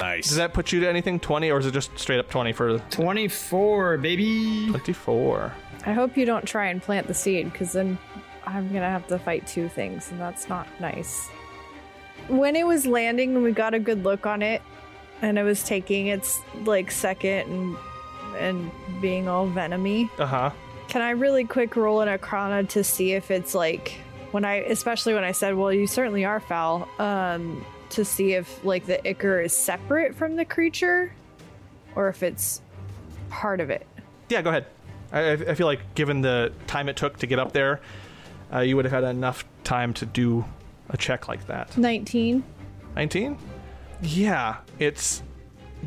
[0.00, 0.28] Nice.
[0.28, 1.20] Does that put you to anything?
[1.20, 4.66] 20, or is it just straight up 20 for 24, baby.
[4.70, 5.52] 24?
[5.86, 7.98] I hope you don't try and plant the seed, because then
[8.46, 11.28] I'm gonna have to fight two things, and that's not nice.
[12.28, 14.62] When it was landing and we got a good look on it,
[15.22, 17.76] and it was taking its like second and
[18.38, 18.70] and
[19.00, 20.50] being all venomy, Uh huh.
[20.88, 23.94] can I really quick roll an Arcana to see if it's like
[24.32, 28.64] when I, especially when I said, "Well, you certainly are foul," um, to see if
[28.64, 31.12] like the ichor is separate from the creature,
[31.96, 32.60] or if it's
[33.30, 33.86] part of it.
[34.28, 34.66] Yeah, go ahead.
[35.12, 37.80] I, I feel like given the time it took to get up there,
[38.54, 40.44] uh, you would have had enough time to do
[40.88, 41.76] a check like that.
[41.76, 42.44] Nineteen.
[42.96, 43.36] 19?
[44.02, 45.22] Yeah, it's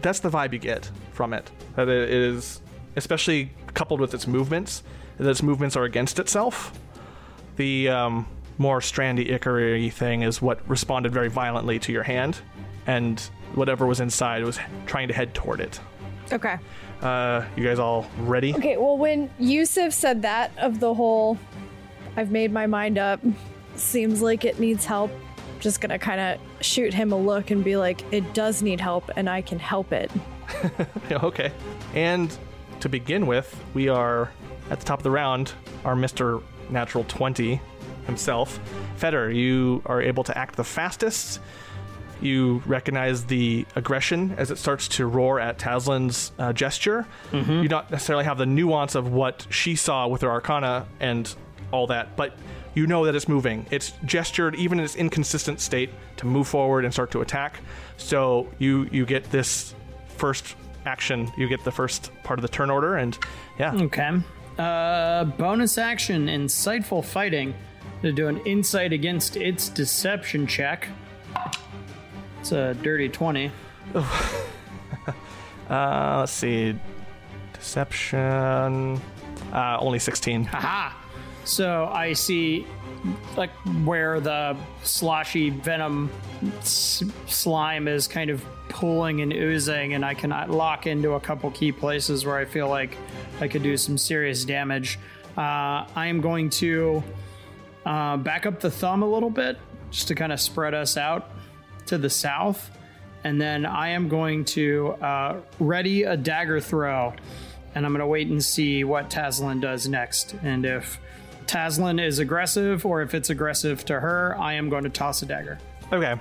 [0.01, 1.49] that's the vibe you get from it.
[1.75, 2.61] That it is,
[2.95, 4.83] especially coupled with its movements,
[5.17, 6.77] that its movements are against itself.
[7.55, 8.27] The um,
[8.57, 12.39] more strandy ichor thing is what responded very violently to your hand,
[12.87, 13.19] and
[13.55, 15.79] whatever was inside was trying to head toward it.
[16.31, 16.57] Okay.
[17.01, 18.55] Uh, you guys all ready?
[18.55, 18.77] Okay.
[18.77, 21.37] Well, when Yusuf said that of the whole,
[22.15, 23.19] I've made my mind up.
[23.75, 25.11] Seems like it needs help.
[25.59, 29.09] Just gonna kind of shoot him a look and be like, "It does need help,
[29.15, 30.11] and I can help it."
[31.11, 31.51] okay.
[31.93, 32.35] And
[32.79, 34.31] to begin with, we are
[34.69, 35.53] at the top of the round.
[35.85, 36.41] Our Mr.
[36.69, 37.61] Natural 20
[38.05, 38.59] himself.
[38.95, 41.39] Feder, you are able to act the fastest.
[42.21, 47.05] You recognize the aggression as it starts to roar at Taslin's uh, gesture.
[47.61, 51.33] You don't necessarily have the nuance of what she saw with her arcana and
[51.71, 52.37] all that, but
[52.75, 53.65] you know that it's moving.
[53.71, 57.59] It's gestured, even in its inconsistent state, to move forward and start to attack.
[57.97, 59.75] So you you get this
[60.17, 60.55] first
[60.85, 61.31] action.
[61.37, 63.17] You get the first part of the turn order, and
[63.59, 64.19] yeah, Okay.
[64.57, 67.53] Uh, bonus action, insightful fighting.
[68.03, 70.89] To do an insight against its deception check.
[72.41, 73.49] It's a dirty 20.
[75.69, 76.75] uh, let's see,
[77.53, 78.99] deception,
[79.53, 80.49] uh, only sixteen.
[80.51, 81.02] Aha!
[81.45, 82.65] So I see,
[83.35, 83.51] like,
[83.83, 86.09] where the sloshy venom
[86.59, 91.51] s- slime is kind of pulling and oozing, and I can lock into a couple
[91.51, 92.97] key places where I feel like
[93.41, 94.99] I could do some serious damage.
[95.37, 97.03] Uh, I am going to
[97.85, 99.57] uh, back up the thumb a little bit
[99.91, 101.29] just to kind of spread us out
[101.87, 102.71] to the south.
[103.23, 107.13] And then I am going to uh, ready a dagger throw.
[107.75, 110.35] And I'm going to wait and see what Taslin does next.
[110.43, 110.99] And if
[111.47, 115.25] Taslin is aggressive or if it's aggressive to her, I am going to toss a
[115.25, 115.59] dagger.
[115.91, 116.15] Okay,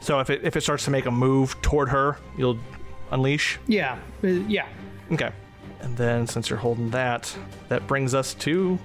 [0.00, 2.58] so if it if it starts to make a move toward her, you'll
[3.10, 3.58] unleash.
[3.66, 4.66] Yeah, uh, yeah.
[5.12, 5.30] Okay,
[5.80, 7.34] and then since you're holding that,
[7.68, 8.78] that brings us to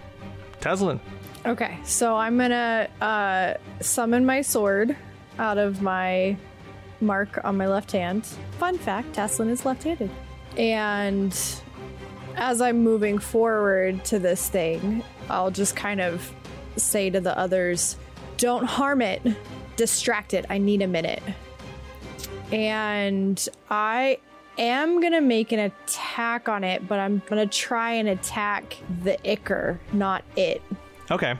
[0.60, 1.00] Taslin.
[1.46, 4.96] Okay, so I'm gonna uh, summon my sword
[5.40, 6.38] out of my
[7.02, 8.26] mark on my left hand.
[8.60, 10.10] Fun fact: Taslin is left-handed,
[10.58, 11.38] and
[12.36, 16.32] as I'm moving forward to this thing, I'll just kind of
[16.76, 17.98] say to the others,
[18.38, 19.22] "Don't harm it.
[19.76, 20.46] Distract it.
[20.50, 21.24] I need a minute."
[22.52, 24.20] And I
[24.58, 29.80] am gonna make an attack on it, but I'm gonna try and attack the ichor,
[29.92, 30.62] not it.
[31.10, 31.36] Okay,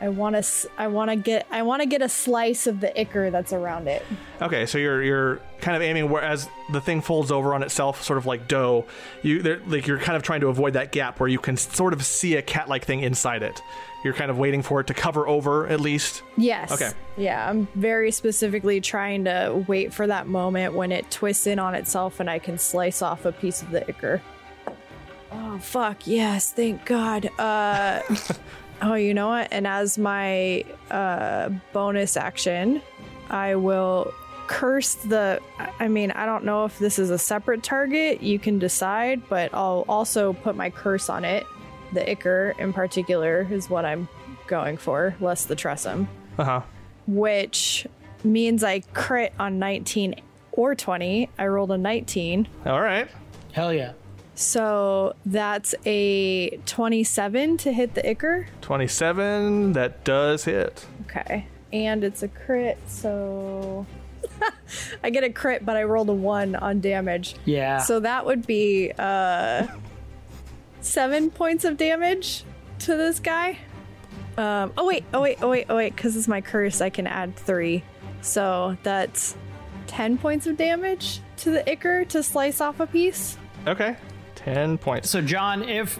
[0.00, 0.70] I want to.
[0.76, 1.46] I want to get.
[1.50, 4.04] I want to get a slice of the ichor that's around it.
[4.42, 8.02] Okay, so you're you're kind of aiming where as the thing folds over on itself,
[8.02, 8.84] sort of like dough.
[9.22, 12.04] You like you're kind of trying to avoid that gap where you can sort of
[12.04, 13.62] see a cat-like thing inside it.
[14.04, 16.22] You're kind of waiting for it to cover over at least.
[16.36, 16.72] Yes.
[16.72, 16.90] Okay.
[17.16, 21.74] Yeah, I'm very specifically trying to wait for that moment when it twists in on
[21.74, 24.20] itself and I can slice off a piece of the ichor.
[25.32, 26.52] Oh fuck yes!
[26.52, 27.30] Thank God.
[27.38, 28.02] Uh.
[28.84, 29.48] oh, you know what?
[29.50, 32.80] And as my uh bonus action,
[33.30, 34.12] I will
[34.46, 35.40] curse the
[35.80, 39.52] I mean, I don't know if this is a separate target, you can decide, but
[39.54, 41.46] I'll also put my curse on it.
[41.92, 44.08] The ichor in particular is what I'm
[44.46, 46.06] going for, less the tressym,
[46.38, 46.60] Uh huh.
[47.06, 47.86] which
[48.22, 50.16] means I crit on 19
[50.52, 51.30] or 20.
[51.38, 52.46] I rolled a 19.
[52.66, 53.08] All right.
[53.52, 53.92] Hell yeah.
[54.34, 58.46] So that's a 27 to hit the ichor.
[58.60, 59.72] Twenty-seven.
[59.74, 60.86] That does hit.
[61.02, 61.46] Okay.
[61.72, 63.86] And it's a crit, so
[65.04, 67.36] I get a crit, but I rolled a 1 on damage.
[67.44, 67.78] Yeah.
[67.78, 69.66] So that would be uh
[70.80, 72.44] seven points of damage
[72.80, 73.58] to this guy.
[74.36, 77.06] Um, oh wait, oh wait, oh wait, oh wait, because it's my curse, I can
[77.06, 77.84] add three.
[78.20, 79.36] So that's
[79.86, 83.38] ten points of damage to the ichor to slice off a piece.
[83.66, 83.96] Okay.
[84.44, 85.10] Ten points.
[85.10, 85.96] So, John, if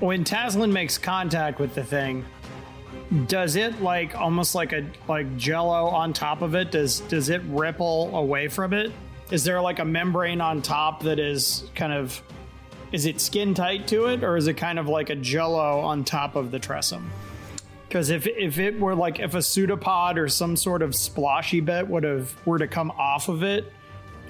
[0.00, 2.24] when Taslin makes contact with the thing,
[3.28, 6.72] Does it like almost like a like jello on top of it?
[6.72, 8.92] Does does it ripple away from it?
[9.30, 12.20] Is there like a membrane on top that is kind of
[12.92, 16.02] is it skin tight to it or is it kind of like a jello on
[16.04, 17.04] top of the tressym?
[17.88, 21.86] Because if if it were like if a pseudopod or some sort of sploshy bit
[21.86, 23.72] would have were to come off of it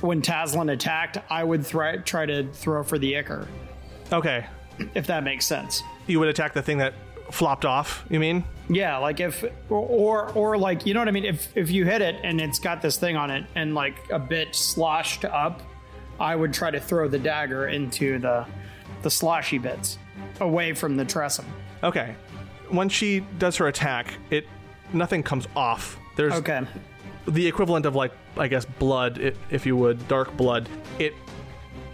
[0.01, 3.47] when Taslin attacked, I would try try to throw for the ichor,
[4.13, 4.47] Okay.
[4.95, 5.83] if that makes sense.
[6.07, 6.95] You would attack the thing that
[7.31, 8.45] flopped off, you mean?
[8.69, 11.25] Yeah, like if or, or or like you know what I mean.
[11.25, 14.19] If if you hit it and it's got this thing on it and like a
[14.19, 15.63] bit sloshed up,
[16.21, 18.45] I would try to throw the dagger into the
[19.03, 19.99] the sloshy bits
[20.41, 21.45] away from the tressym.
[21.83, 22.15] Okay.
[22.69, 24.47] When she does her attack, it
[24.93, 25.99] nothing comes off.
[26.17, 26.63] There's Okay.
[27.27, 30.69] The equivalent of like I guess blood, if you would, dark blood.
[30.99, 31.15] It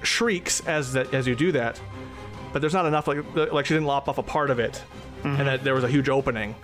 [0.02, 1.80] shrieks as that as you do that,
[2.52, 3.18] but there's not enough like
[3.52, 4.82] like she didn't lop off a part of it,
[5.24, 6.54] and that there was a huge opening,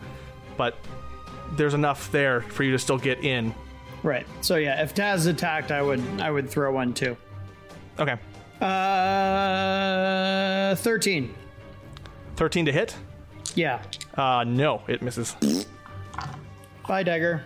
[0.57, 0.77] but
[1.57, 3.55] there's enough there for you to still get in.
[4.03, 4.27] Right.
[4.43, 7.17] So yeah, if Taz attacked, I would I would throw one too.
[7.99, 8.17] Okay,
[9.09, 11.35] Uh, thirteen.
[12.37, 12.95] thirteen to hit.
[13.55, 13.83] Yeah.
[14.15, 15.35] Uh, no, it misses.
[16.87, 17.45] Bye, dagger.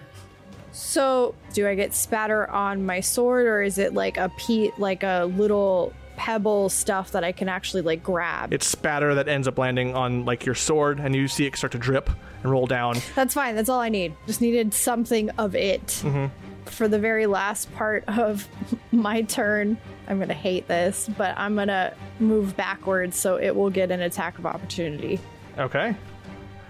[0.73, 5.03] So, do I get spatter on my sword, or is it like a pe- like
[5.03, 8.53] a little pebble stuff that I can actually like grab?
[8.53, 11.73] It's spatter that ends up landing on like your sword, and you see it start
[11.73, 12.09] to drip
[12.43, 12.97] and roll down.
[13.15, 13.55] That's fine.
[13.55, 14.15] That's all I need.
[14.27, 16.27] Just needed something of it Mm-hmm.
[16.71, 18.49] for the very last part of
[18.93, 19.77] my turn.
[20.09, 24.39] I'm gonna hate this, but I'm gonna move backwards so it will get an attack
[24.39, 25.21] of opportunity.
[25.59, 25.95] Okay.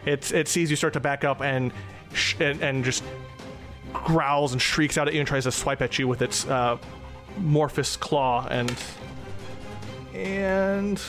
[0.06, 1.72] It it sees you start to back up and
[2.14, 3.04] sh- and, and just
[3.92, 6.78] growls and shrieks out at you and tries to swipe at you with its uh,
[7.38, 8.74] morphous claw and
[10.14, 11.00] and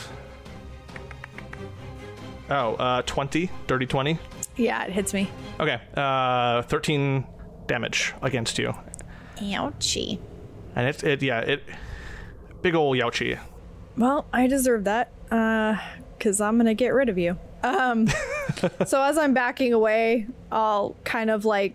[2.50, 4.18] oh uh, 20 dirty 20
[4.56, 5.30] Yeah, it hits me.
[5.60, 7.26] okay uh, 13
[7.66, 8.74] damage against you
[9.38, 10.18] Ouchie.
[10.76, 11.62] and it's it yeah it
[12.62, 13.38] big ol' Yauchi
[13.96, 15.10] Well, I deserve that.
[15.30, 15.76] Uh,
[16.18, 17.36] cause I'm gonna get rid of you.
[17.62, 18.06] Um,
[18.86, 21.74] so as I'm backing away, I'll kind of like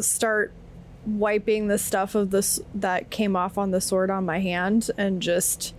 [0.00, 0.52] start
[1.06, 5.22] wiping the stuff of this that came off on the sword on my hand and
[5.22, 5.74] just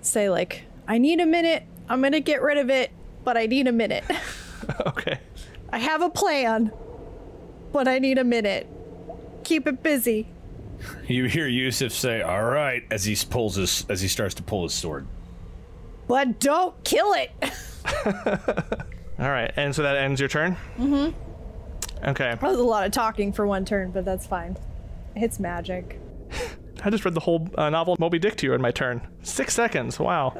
[0.00, 1.64] say like, I need a minute.
[1.88, 2.90] I'm gonna get rid of it,
[3.24, 4.04] but I need a minute.
[4.86, 5.18] okay
[5.72, 6.72] I have a plan,
[7.72, 8.66] but I need a minute.
[9.44, 10.26] Keep it busy.
[11.06, 14.64] You hear Yusuf say, "All right," as he pulls his as he starts to pull
[14.64, 15.06] his sword.
[16.08, 17.30] But don't kill it.
[19.20, 21.10] all right and so that ends your turn mm-hmm
[22.04, 24.56] okay That was a lot of talking for one turn, but that's fine.
[25.16, 26.00] It's magic.
[26.82, 29.06] I just read the whole uh, novel Moby Dick to you in my turn.
[29.22, 29.98] Six seconds.
[29.98, 30.34] Wow.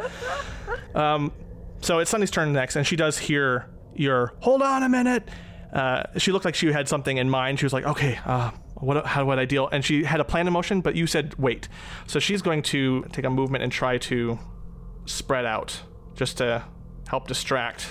[0.94, 1.32] um,
[1.80, 5.28] so it's Sunny's turn next, and she does hear your "Hold on a minute."
[5.72, 7.58] Uh, she looked like she had something in mind.
[7.58, 9.06] She was like, "Okay, uh, what?
[9.06, 11.68] How would I deal?" And she had a plan in motion, but you said wait.
[12.06, 14.38] So she's going to take a movement and try to
[15.06, 15.78] spread out,
[16.14, 16.64] just to
[17.08, 17.88] help distract.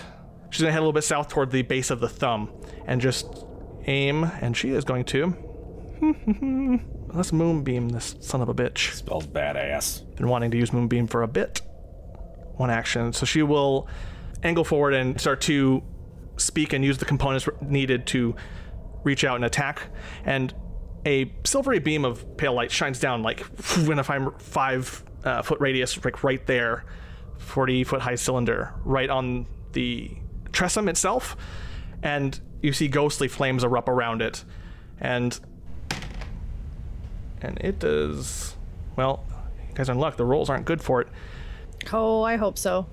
[0.49, 2.49] She's gonna head a little bit south toward the base of the thumb,
[2.85, 3.45] and just
[3.89, 4.23] aim.
[4.41, 5.35] And she is going to.
[7.13, 10.15] Let's moonbeam this son of a bitch Spells badass.
[10.15, 11.61] been wanting to use Moonbeam for a bit.
[12.55, 13.11] One action.
[13.13, 13.87] So she will
[14.43, 15.83] angle forward and start to
[16.37, 18.35] speak and use the components needed to
[19.03, 19.87] reach out and attack.
[20.23, 20.53] And
[21.05, 23.43] a silvery beam of pale light shines down like
[23.77, 26.85] in a five, five uh, foot radius, like right there,
[27.39, 30.11] 40 foot high cylinder, right on the
[30.51, 31.35] tressym itself.
[32.03, 34.43] And you see ghostly flames erupt around it.
[34.99, 35.39] And
[37.41, 38.55] and it does
[38.97, 39.23] well
[39.69, 41.07] you guys are in luck the rolls aren't good for it
[41.93, 42.87] Oh, I hope so.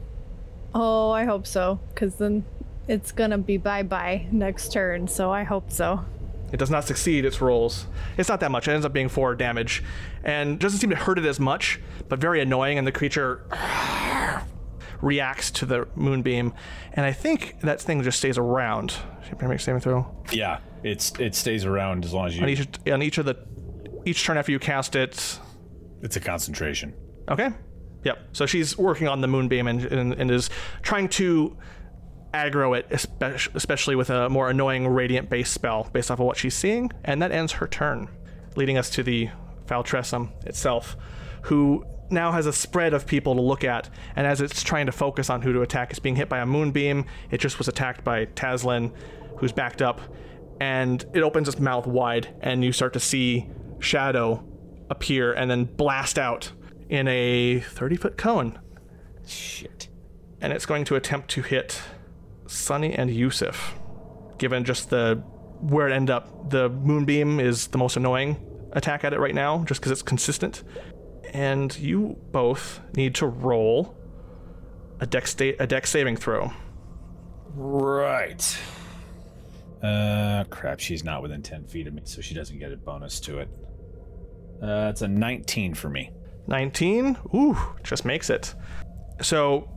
[0.72, 1.80] Oh, I hope so.
[1.92, 2.44] Because then
[2.86, 6.04] it's gonna be bye bye next turn, so I hope so.
[6.52, 9.34] it does not succeed its rolls it's not that much it ends up being four
[9.34, 9.82] damage
[10.22, 13.42] and doesn't seem to hurt it as much but very annoying and the creature
[15.02, 16.52] reacts to the moonbeam
[16.94, 18.92] and i think that thing just stays around
[19.26, 22.48] should I make a saving throw Yeah, it's it stays around as long as on
[22.48, 22.54] you.
[22.54, 23.36] each on each of the
[24.04, 25.40] each turn after you cast it
[26.02, 26.94] It's a concentration.
[27.28, 27.50] Okay.
[28.04, 28.18] Yep.
[28.32, 30.48] So she's working on the moonbeam and, and, and is
[30.82, 31.56] trying to
[32.32, 32.86] aggro it,
[33.54, 36.92] especially, with a more annoying radiant base spell based off of what she's seeing.
[37.04, 38.08] And that ends her turn,
[38.54, 39.30] leading us to the
[39.66, 40.96] Faltressum itself,
[41.42, 43.90] who now has a spread of people to look at.
[44.14, 46.46] And as it's trying to focus on who to attack, it's being hit by a
[46.46, 47.04] moonbeam.
[47.30, 48.92] It just was attacked by Taslin,
[49.38, 50.00] who's backed up.
[50.60, 53.48] And it opens its mouth wide, and you start to see
[53.78, 54.42] Shadow
[54.88, 56.52] appear and then blast out
[56.88, 58.58] in a 30 foot cone.
[59.26, 59.88] Shit.
[60.40, 61.82] And it's going to attempt to hit
[62.46, 63.74] Sunny and Yusuf.
[64.38, 65.22] given just the
[65.60, 66.50] where it ended up.
[66.50, 68.36] The moonbeam is the most annoying
[68.72, 70.62] attack at it right now, just because it's consistent.
[71.36, 73.94] And you both need to roll
[75.00, 76.50] a deck sta- a Dex saving throw.
[77.54, 78.58] Right.
[79.82, 80.80] Uh, crap.
[80.80, 83.50] She's not within ten feet of me, so she doesn't get a bonus to it.
[84.62, 86.10] Uh, it's a 19 for me.
[86.46, 88.54] 19 ooh just makes it
[89.20, 89.68] so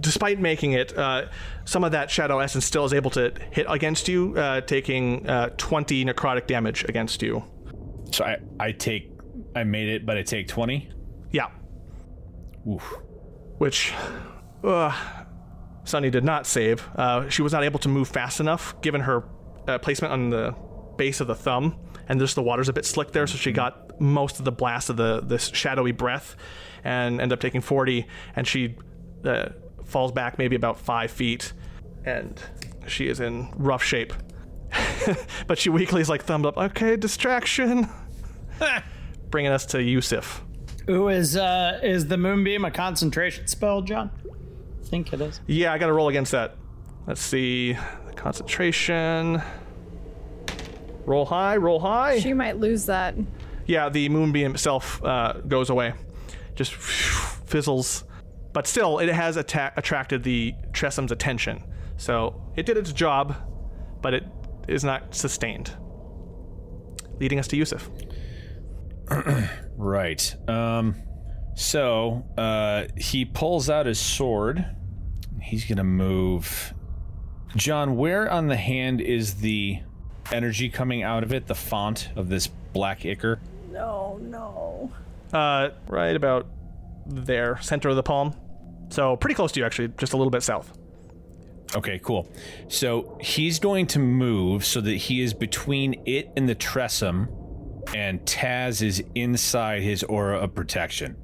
[0.00, 1.26] despite making it uh,
[1.64, 5.48] some of that shadow essence still is able to hit against you uh, taking uh,
[5.56, 7.42] 20 necrotic damage against you
[8.10, 9.12] So I, I take,
[9.54, 10.90] I made it, but I take 20.
[12.66, 12.96] Oof.
[13.58, 13.92] which
[14.64, 14.92] uh,
[15.84, 16.88] Sunny did not save.
[16.96, 19.24] Uh, she was not able to move fast enough given her
[19.66, 20.54] uh, placement on the
[20.96, 21.78] base of the thumb,
[22.08, 24.90] and just the water's a bit slick there, so she got most of the blast
[24.90, 26.36] of the this shadowy breath,
[26.84, 28.06] and ended up taking 40,
[28.36, 28.76] and she
[29.24, 29.50] uh,
[29.84, 31.52] falls back maybe about five feet,
[32.04, 32.40] and
[32.86, 34.12] she is in rough shape.
[35.46, 36.58] but she weakly is like thumbed up.
[36.58, 37.88] Okay, distraction.
[39.30, 40.44] Bringing us to Yusuf.
[40.88, 44.10] Ooh, is uh is the moonbeam a concentration spell, John?
[44.82, 45.40] I think it is.
[45.46, 46.56] Yeah, I got to roll against that.
[47.06, 47.74] Let's see.
[48.06, 49.42] the Concentration.
[51.04, 52.18] Roll high, roll high.
[52.20, 53.14] She might lose that.
[53.66, 55.92] Yeah, the moonbeam itself uh, goes away.
[56.54, 58.04] Just fizzles.
[58.52, 61.62] But still, it has atta- attracted the Tressym's attention.
[61.96, 63.36] So it did its job,
[64.00, 64.24] but it
[64.68, 65.70] is not sustained.
[67.20, 67.90] Leading us to Yusuf.
[69.76, 70.34] Right.
[70.48, 70.96] Um,
[71.54, 74.64] so uh, he pulls out his sword.
[75.40, 76.74] He's gonna move.
[77.56, 79.80] John, where on the hand is the
[80.32, 81.46] energy coming out of it?
[81.46, 83.40] The font of this black ichor.
[83.70, 84.92] No, no.
[85.32, 86.46] Uh, right about
[87.06, 88.34] there, center of the palm.
[88.90, 90.76] So pretty close to you, actually, just a little bit south.
[91.74, 92.28] Okay, cool.
[92.68, 97.28] So he's going to move so that he is between it and the Tressym,
[97.94, 101.16] and Taz is inside his aura of protection.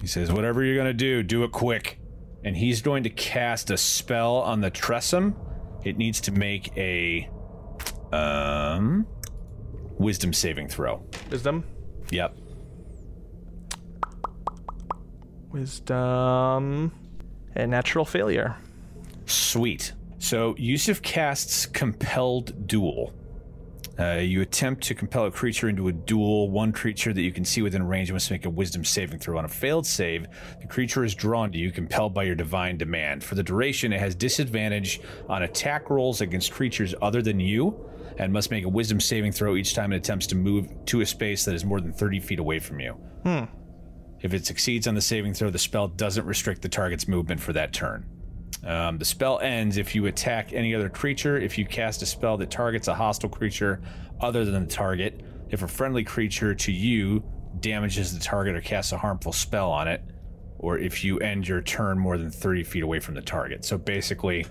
[0.00, 2.00] He says, Whatever you're going to do, do it quick.
[2.44, 5.34] And he's going to cast a spell on the Tressym.
[5.84, 7.28] It needs to make a
[8.12, 9.06] um
[9.98, 11.02] wisdom saving throw.
[11.30, 11.64] Wisdom.
[12.10, 12.36] Yep.
[15.50, 16.92] Wisdom.
[17.54, 18.56] A natural failure.
[19.24, 19.92] Sweet.
[20.18, 23.12] So Yusuf casts Compelled Duel.
[23.98, 26.50] Uh, you attempt to compel a creature into a duel.
[26.50, 29.38] One creature that you can see within range must make a wisdom saving throw.
[29.38, 30.26] On a failed save,
[30.60, 33.24] the creature is drawn to you, compelled by your divine demand.
[33.24, 37.88] For the duration, it has disadvantage on attack rolls against creatures other than you,
[38.18, 41.06] and must make a wisdom saving throw each time it attempts to move to a
[41.06, 42.96] space that is more than 30 feet away from you.
[44.20, 47.52] If it succeeds on the saving throw, the spell doesn't restrict the target's movement for
[47.52, 48.06] that turn.
[48.66, 52.36] Um, the spell ends if you attack any other creature, if you cast a spell
[52.38, 53.80] that targets a hostile creature
[54.20, 57.22] other than the target, if a friendly creature to you
[57.60, 60.02] damages the target or casts a harmful spell on it,
[60.58, 63.64] or if you end your turn more than 30 feet away from the target.
[63.64, 64.46] So basically,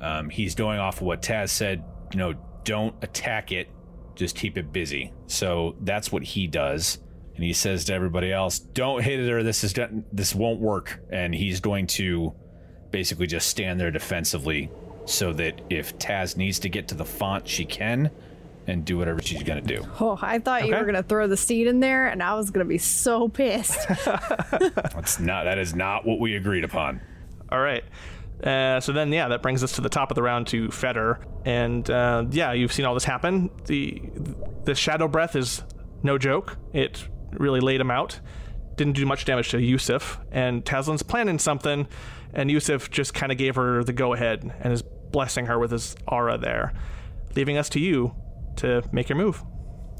[0.00, 2.34] um, he's going off of what Taz said, you know,
[2.64, 3.68] don't attack it,
[4.14, 5.12] just keep it busy.
[5.26, 6.98] So that's what he does.
[7.34, 9.74] And he says to everybody else, don't hit it or this is
[10.12, 11.00] this won't work.
[11.10, 12.34] And he's going to
[12.92, 14.70] basically just stand there defensively
[15.04, 18.10] so that if Taz needs to get to the font, she can
[18.68, 19.84] and do whatever she's going to do.
[20.00, 22.64] Oh, I thought you were gonna throw the seed in there, and I was gonna
[22.64, 23.88] be so pissed.
[24.06, 27.00] That's not that is not what we agreed upon.
[27.50, 27.84] All right.
[28.42, 31.20] Uh, so then, yeah, that brings us to the top of the round to Feder,
[31.44, 33.50] and uh, yeah, you've seen all this happen.
[33.66, 34.02] the
[34.64, 35.62] The shadow breath is
[36.02, 36.56] no joke.
[36.72, 38.18] It really laid him out.
[38.74, 41.86] Didn't do much damage to Yusuf, and Taslin's planning something,
[42.34, 45.70] and Yusuf just kind of gave her the go ahead and is blessing her with
[45.70, 46.72] his aura there,
[47.36, 48.14] leaving us to you
[48.56, 49.42] to make your move.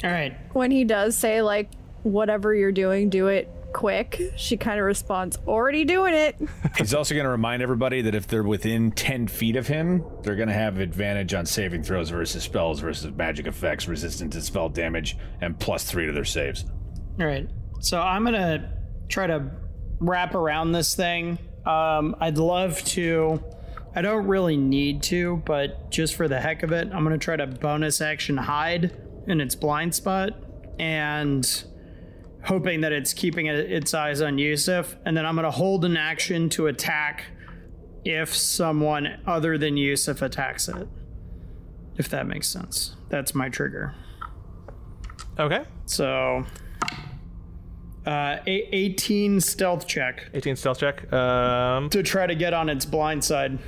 [0.05, 0.37] All right.
[0.53, 1.71] when he does say like,
[2.03, 6.37] "Whatever you're doing, do it quick," she kind of responds, "Already doing it."
[6.77, 10.35] He's also going to remind everybody that if they're within 10 feet of him, they're
[10.35, 14.69] going to have advantage on saving throws versus spells versus magic effects, resistant to spell
[14.69, 16.65] damage, and plus three to their saves.
[17.21, 17.49] All right.
[17.81, 18.73] So I'm gonna
[19.09, 19.51] try to
[20.01, 21.39] wrap around this thing.
[21.67, 23.43] Um, I'd love to.
[23.95, 27.37] I don't really need to, but just for the heck of it, I'm gonna try
[27.37, 28.97] to bonus action hide
[29.27, 30.33] in its blind spot,
[30.79, 31.65] and
[32.45, 35.97] hoping that it's keeping it, its eyes on Yusuf, and then I'm gonna hold an
[35.97, 37.25] action to attack
[38.05, 40.89] if someone other than Yusuf attacks it.
[41.99, 42.97] If that makes sense.
[43.11, 43.95] That's my trigger.
[45.39, 45.65] Okay.
[45.87, 46.45] So,
[48.07, 51.13] uh, a- 18 stealth check 18 stealth check.
[51.13, 53.59] Um, to try to get on its blind side.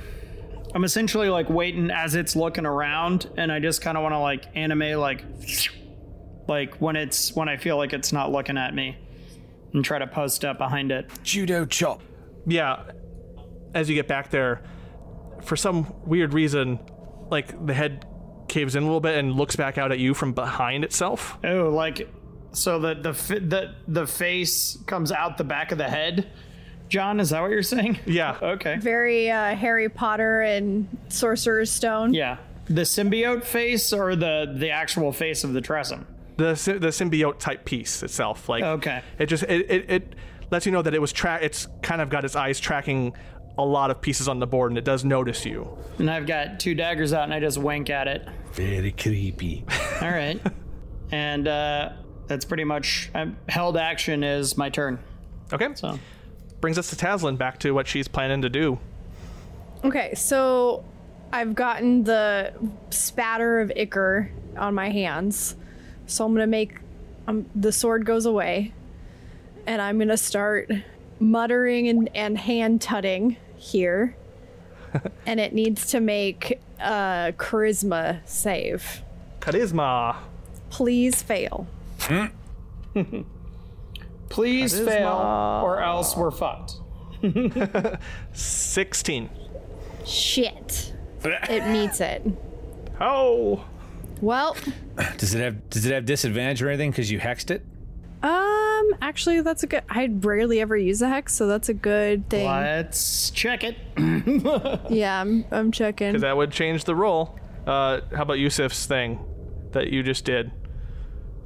[0.73, 4.19] I'm essentially like waiting as it's looking around, and I just kind of want to
[4.19, 5.23] like animate like,
[6.47, 8.97] like when it's when I feel like it's not looking at me,
[9.73, 11.09] and try to post up behind it.
[11.23, 12.01] Judo chop.
[12.45, 12.83] yeah,
[13.73, 14.63] as you get back there,
[15.43, 16.79] for some weird reason,
[17.31, 18.05] like the head
[18.49, 21.37] caves in a little bit and looks back out at you from behind itself.
[21.43, 22.07] Oh, like
[22.55, 26.27] so that the fi- the the face comes out the back of the head.
[26.89, 27.99] John, is that what you're saying?
[28.05, 28.37] Yeah.
[28.41, 28.77] Okay.
[28.77, 32.13] Very uh, Harry Potter and Sorcerer's Stone.
[32.13, 32.37] Yeah.
[32.67, 36.05] The symbiote face or the the actual face of the Tressym?
[36.37, 39.01] The the symbiote type piece itself, like Okay.
[39.19, 40.15] it just it, it, it
[40.51, 43.13] lets you know that it was tra- It's kind of got its eyes tracking
[43.57, 45.77] a lot of pieces on the board, and it does notice you.
[45.97, 48.27] And I've got two daggers out and I just wink at it.
[48.51, 49.63] Very creepy.
[50.01, 50.39] All right.
[51.11, 51.93] and uh
[52.27, 54.99] that's pretty much um, held action is my turn.
[55.53, 55.69] Okay.
[55.75, 55.99] So
[56.65, 58.79] Brings us to Taslin, back to what she's planning to do.
[59.83, 60.83] Okay, so
[61.31, 62.53] I've gotten the
[62.89, 65.55] spatter of ichor on my hands.
[66.07, 66.79] So I'm gonna make
[67.27, 68.73] um, the sword goes away,
[69.67, 70.71] and I'm gonna start
[71.19, 74.15] muttering and, and hand tutting here.
[75.27, 79.03] and it needs to make a charisma save.
[79.39, 80.15] Charisma.
[80.71, 81.67] Please fail.
[84.29, 84.85] Please Charisma.
[84.85, 86.75] fail or else we're fucked.
[88.33, 89.29] 16.
[90.05, 90.91] Shit.
[91.49, 92.21] It meets it.
[93.01, 93.65] Oh.
[94.21, 94.55] Well,
[95.17, 97.65] Does it have Does it have disadvantage or anything because you hexed it?
[98.21, 99.81] um, actually, that's a good.
[99.89, 102.45] I'd rarely ever use a hex, so that's a good thing.
[102.45, 103.75] Let's check it.
[104.91, 106.09] Yeah, I'm, I'm checking.
[106.09, 107.39] Because that would change the roll.
[107.65, 109.19] Uh, how about Yusuf's thing
[109.71, 110.51] that you just did?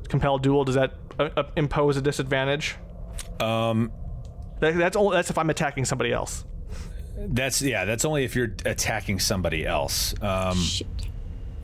[0.10, 2.76] Compel duel, does that uh, uh, impose a disadvantage?
[3.39, 3.91] Um,
[4.60, 6.43] That, that's, only, that's if I'm attacking somebody else.
[7.18, 7.86] that's yeah.
[7.86, 10.14] That's only if you're attacking somebody else.
[10.22, 10.57] Um,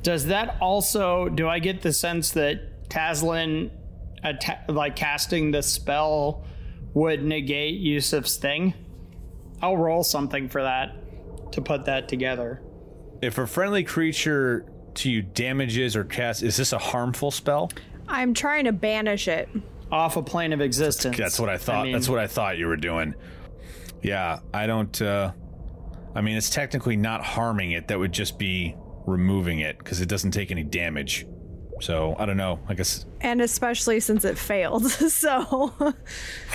[0.04, 3.72] Does that also do I get the sense that Taslin
[4.24, 6.44] atta- like casting the spell
[6.94, 8.74] would negate Yusuf's thing?
[9.62, 10.94] I'll roll something for that
[11.54, 12.62] to put that together.
[13.22, 14.66] if a friendly creature
[14.96, 17.72] to you damages or casts, is this a harmful spell?
[18.08, 19.50] I'm trying to banish it.
[19.92, 21.18] Off a plane of existence.
[21.18, 21.84] That's what I thought.
[21.86, 23.16] mean- That's what I thought you were doing.
[24.02, 25.02] Yeah, I don't.
[25.02, 25.32] uh
[26.16, 27.90] I mean, it's technically not harming it.
[27.90, 28.76] That would just be
[29.06, 31.26] removing it because it doesn't take any damage.
[31.82, 32.60] So I don't know.
[32.70, 34.86] I guess And especially since it failed.
[34.90, 35.74] so,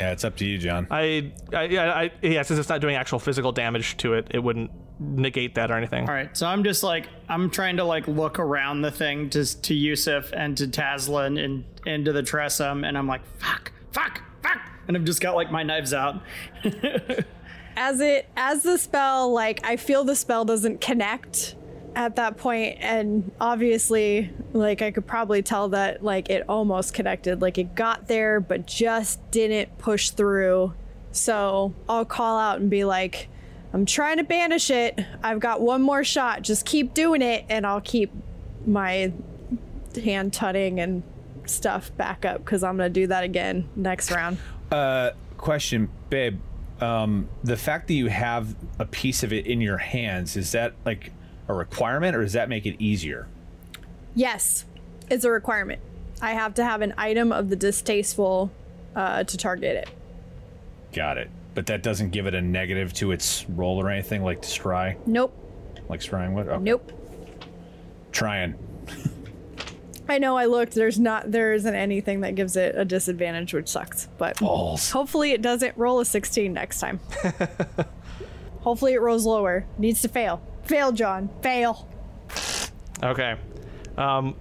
[0.00, 0.86] yeah, it's up to you, John.
[0.90, 4.38] I, I, yeah, I, yeah, since it's not doing actual physical damage to it, it
[4.38, 4.70] wouldn't
[5.00, 6.08] negate that or anything.
[6.08, 9.60] All right, so I'm just like I'm trying to like look around the thing to
[9.62, 14.60] to Yusuf and to Taslin and into the Tressym, and I'm like fuck, fuck, fuck,
[14.86, 16.22] and I've just got like my knives out.
[17.76, 21.54] as it as the spell like I feel the spell doesn't connect
[21.96, 27.40] at that point and obviously like I could probably tell that like it almost connected
[27.40, 30.74] like it got there but just didn't push through.
[31.12, 33.29] So, I'll call out and be like
[33.72, 34.98] I'm trying to banish it.
[35.22, 36.42] I've got one more shot.
[36.42, 38.12] Just keep doing it and I'll keep
[38.66, 39.12] my
[40.02, 41.02] hand tutting and
[41.46, 44.38] stuff back up cuz I'm going to do that again next round.
[44.70, 46.40] Uh, question, babe.
[46.80, 50.72] Um, the fact that you have a piece of it in your hands is that
[50.84, 51.12] like
[51.48, 53.26] a requirement, or does that make it easier?
[54.14, 54.64] Yes,
[55.10, 55.80] it's a requirement.
[56.22, 58.50] I have to have an item of the distasteful
[58.94, 59.90] uh, to target it.
[60.92, 61.30] Got it.
[61.54, 64.96] But that doesn't give it a negative to its roll or anything, like to scry,
[65.06, 65.34] Nope,
[65.88, 66.48] like scrying would.
[66.48, 66.62] Okay.
[66.62, 66.92] nope.
[68.12, 68.54] Trying.
[70.08, 70.74] I know I looked.
[70.74, 71.30] There's not.
[71.30, 74.08] There isn't anything that gives it a disadvantage, which sucks.
[74.18, 74.90] But Balls.
[74.90, 76.98] hopefully it doesn't roll a 16 next time.
[78.60, 79.64] hopefully it rolls lower.
[79.78, 80.42] Needs to fail.
[80.64, 81.30] Fail, John.
[81.42, 81.88] Fail.
[83.02, 83.36] Okay.
[83.96, 84.34] Um,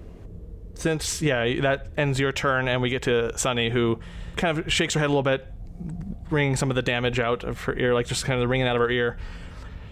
[0.74, 4.00] since yeah, that ends your turn, and we get to Sunny, who
[4.36, 5.46] kind of shakes her head a little bit,
[6.30, 8.66] wringing some of the damage out of her ear, like just kind of the ringing
[8.66, 9.18] out of her ear.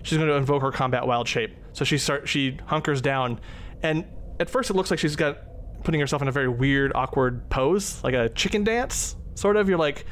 [0.03, 1.57] She's going to invoke her combat wild shape.
[1.73, 3.41] So she start she hunkers down,
[3.83, 4.05] and
[4.41, 5.39] at first it looks like she's got
[5.85, 9.69] putting herself in a very weird, awkward pose, like a chicken dance, sort of.
[9.69, 10.07] You're like,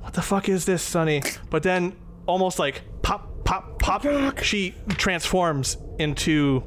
[0.00, 1.22] what the fuck is this, Sunny?
[1.50, 6.62] But then almost like pop, pop, pop, she transforms into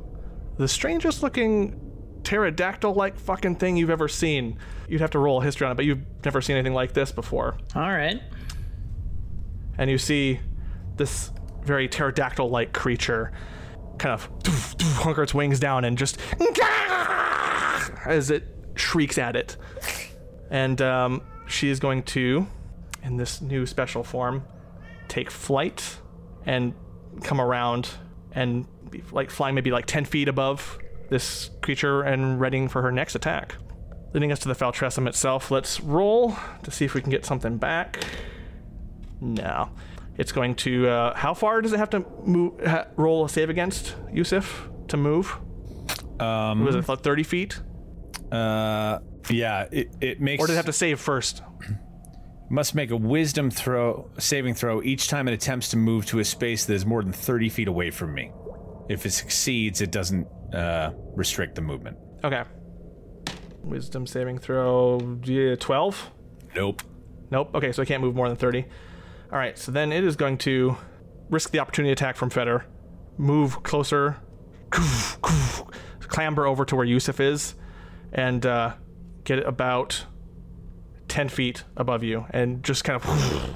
[0.57, 1.88] the strangest looking
[2.23, 4.57] pterodactyl like fucking thing you've ever seen.
[4.87, 7.11] You'd have to roll a history on it, but you've never seen anything like this
[7.11, 7.57] before.
[7.75, 8.21] All right,
[9.77, 10.39] And you see
[10.97, 11.31] this
[11.63, 13.31] very pterodactyl like creature
[13.97, 14.29] kind of
[14.97, 16.17] hunker its wings down and just
[18.05, 19.57] as it shrieks at it.
[20.49, 22.47] And um, she is going to,
[23.03, 24.45] in this new special form,
[25.07, 25.97] take flight
[26.45, 26.73] and
[27.23, 27.89] come around
[28.31, 30.79] and be like flying maybe like 10 feet above
[31.09, 33.55] this creature and readying for her next attack.
[34.13, 37.57] Leading us to the Faltressum itself, let's roll to see if we can get something
[37.57, 38.03] back.
[39.21, 39.69] No.
[40.17, 40.87] It's going to.
[40.87, 42.59] Uh, how far does it have to move?
[42.65, 45.37] Ha, roll a save against Yusuf to move?
[46.19, 47.59] Um, was it like 30 feet?
[48.31, 48.99] Uh,
[49.29, 50.43] yeah, it, it makes.
[50.43, 51.41] Or does it have to save first?
[52.49, 56.25] must make a wisdom throw, saving throw each time it attempts to move to a
[56.25, 58.31] space that is more than 30 feet away from me.
[58.89, 61.97] If it succeeds, it doesn't uh, restrict the movement.
[62.23, 62.43] Okay.
[63.63, 66.11] Wisdom saving throw yeah, 12?
[66.55, 66.81] Nope.
[67.31, 67.53] Nope.
[67.53, 68.65] Okay, so I can't move more than 30.
[69.31, 70.75] All right, so then it is going to
[71.29, 72.65] risk the opportunity attack from Feder,
[73.17, 74.17] move closer,
[75.99, 77.53] clamber over to where Yusuf is,
[78.11, 78.73] and uh,
[79.23, 80.05] get about
[81.07, 83.53] 10 feet above you, and just kind of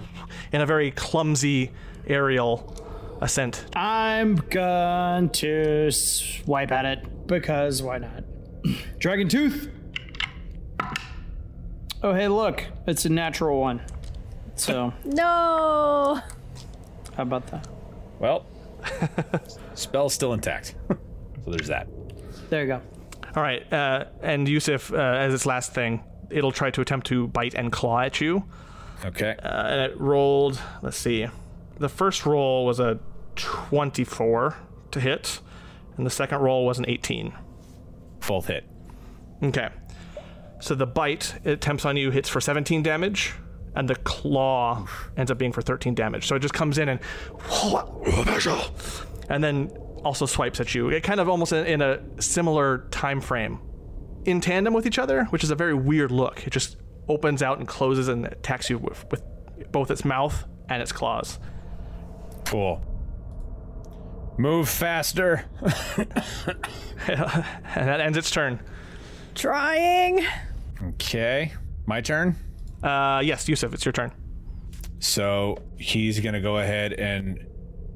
[0.52, 1.72] in a very clumsy
[2.06, 2.83] aerial
[3.24, 3.66] ascent.
[3.76, 8.24] I'm going to swipe at it because why not?
[9.00, 9.70] Dragon Tooth!
[12.04, 13.82] Oh, hey, look, it's a natural one.
[14.56, 16.20] So, No.
[17.16, 17.68] how about that?
[18.20, 18.46] Well,
[19.74, 20.76] spell's still intact.
[20.90, 20.98] so
[21.52, 21.88] there's that.
[22.50, 22.82] There you go.
[23.36, 27.28] All right, uh, and Yusuf, uh, as its last thing, it'll try to attempt to
[27.28, 28.44] bite and claw at you.
[29.06, 29.36] Okay.
[29.42, 31.28] Uh, and it rolled, let's see,
[31.80, 33.00] the first roll was a
[33.36, 34.56] 24
[34.92, 35.40] to hit,
[35.98, 37.34] and the second roll was an 18.
[38.28, 38.66] Both hit.
[39.42, 39.70] Okay.
[40.60, 43.34] So the bite it attempts on you hits for 17 damage,
[43.76, 46.28] and the claw ends up being for 13 damage.
[46.28, 47.00] So it just comes in and
[49.30, 49.70] and then
[50.04, 50.90] also swipes at you.
[50.90, 53.60] It kind of almost in, in a similar time frame,
[54.26, 56.46] in tandem with each other, which is a very weird look.
[56.46, 56.78] It just
[57.10, 59.22] opens out and closes and attacks you with, with
[59.72, 61.40] both its mouth and its claws.
[62.46, 62.82] Cool.
[64.38, 65.46] Move faster.
[65.62, 66.08] And
[67.08, 68.60] that ends its turn.
[69.36, 70.26] Trying.
[70.90, 71.54] Okay.
[71.86, 72.36] My turn.
[72.82, 74.12] Uh, yes, Yusuf, it's your turn.
[75.00, 77.46] So he's going to go ahead and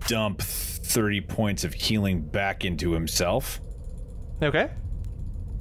[0.07, 3.59] dump 30 points of healing back into himself
[4.41, 4.69] Okay.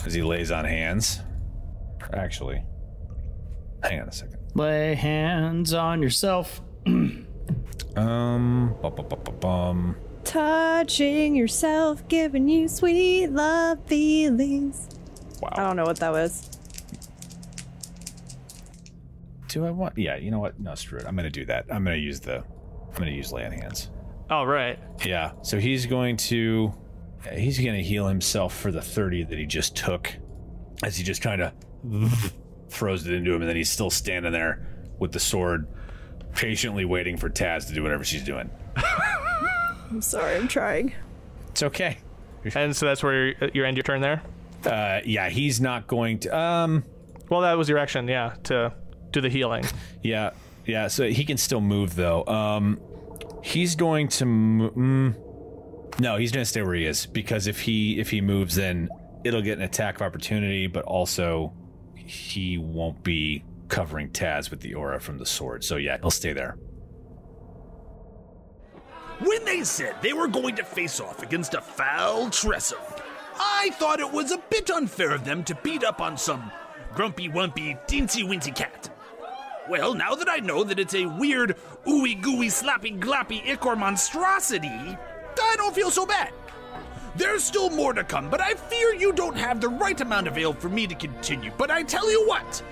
[0.04, 1.20] as he lays on hands.
[2.12, 2.62] Actually,
[3.82, 4.38] hang on a second.
[4.54, 6.60] Lay hands on yourself.
[7.96, 9.96] Um, bum, bum, bum, bum, bum.
[10.26, 14.88] Touching yourself, giving you sweet love feelings.
[15.40, 15.50] Wow.
[15.52, 16.50] I don't know what that was.
[19.46, 19.96] Do I want?
[19.96, 20.58] Yeah, you know what?
[20.58, 21.06] No, screw it.
[21.06, 21.66] I'm going to do that.
[21.70, 22.38] I'm going to use the.
[22.38, 23.90] I'm going to use land hands.
[24.28, 24.80] All right.
[25.04, 25.30] Yeah.
[25.42, 26.74] So he's going to.
[27.32, 30.12] He's going to heal himself for the 30 that he just took,
[30.82, 31.52] as he just kind of
[32.68, 34.66] throws it into him, and then he's still standing there
[34.98, 35.68] with the sword,
[36.34, 38.50] patiently waiting for Taz to do whatever she's doing.
[39.90, 40.94] I'm sorry, I'm trying.
[41.50, 41.98] It's okay.
[42.54, 44.22] And so that's where you you end your turn there.
[44.64, 46.36] Uh, yeah, he's not going to.
[46.36, 46.84] Um,
[47.28, 48.72] Well, that was your action, yeah, to
[49.10, 49.64] do the healing.
[50.02, 50.30] yeah,
[50.64, 50.86] yeah.
[50.88, 52.24] So he can still move though.
[52.26, 52.80] Um,
[53.42, 54.26] he's going to.
[54.26, 58.20] Mo- mm, no, he's going to stay where he is because if he if he
[58.20, 58.88] moves, then
[59.24, 61.52] it'll get an attack of opportunity, but also
[61.96, 65.64] he won't be covering Taz with the aura from the sword.
[65.64, 66.56] So yeah, he'll stay there.
[69.18, 73.00] When they said they were going to face off against a foul Tressym,
[73.38, 76.50] I thought it was a bit unfair of them to beat up on some
[76.94, 78.90] grumpy wumpy teensy wincy cat.
[79.68, 81.56] Well, now that I know that it's a weird,
[81.86, 86.32] ooey gooey slappy glappy ichor monstrosity, I don't feel so bad.
[87.16, 90.36] There's still more to come, but I fear you don't have the right amount of
[90.36, 91.50] ale for me to continue.
[91.56, 92.62] But I tell you what,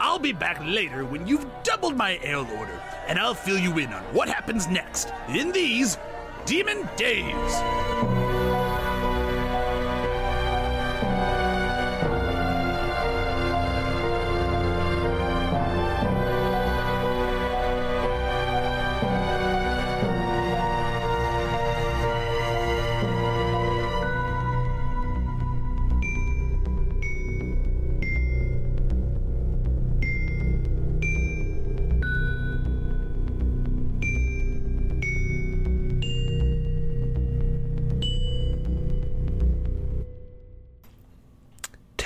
[0.00, 3.92] I'll be back later when you've doubled my ale order, and I'll fill you in
[3.92, 5.98] on what happens next in these
[6.46, 8.37] Demon Days.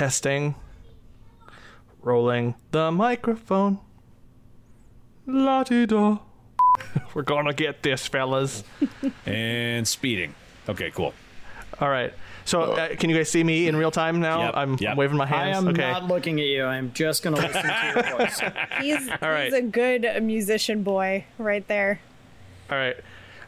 [0.03, 0.57] Testing.
[2.01, 3.79] Rolling the microphone.
[5.29, 6.19] La di da.
[7.15, 8.65] We're gonna get this, fellas.
[9.27, 10.35] And speeding.
[10.69, 11.15] Okay, cool.
[11.81, 12.13] All right.
[12.45, 14.47] So, uh, can you guys see me in real time now?
[14.47, 14.97] Yep, I'm yep.
[14.97, 15.57] waving my hands.
[15.57, 15.93] I am okay.
[15.93, 16.65] not looking at you.
[16.65, 18.41] I'm just going to listen to your voice.
[18.81, 19.45] He's, right.
[19.45, 22.01] he's a good musician boy right there.
[22.69, 22.97] All right.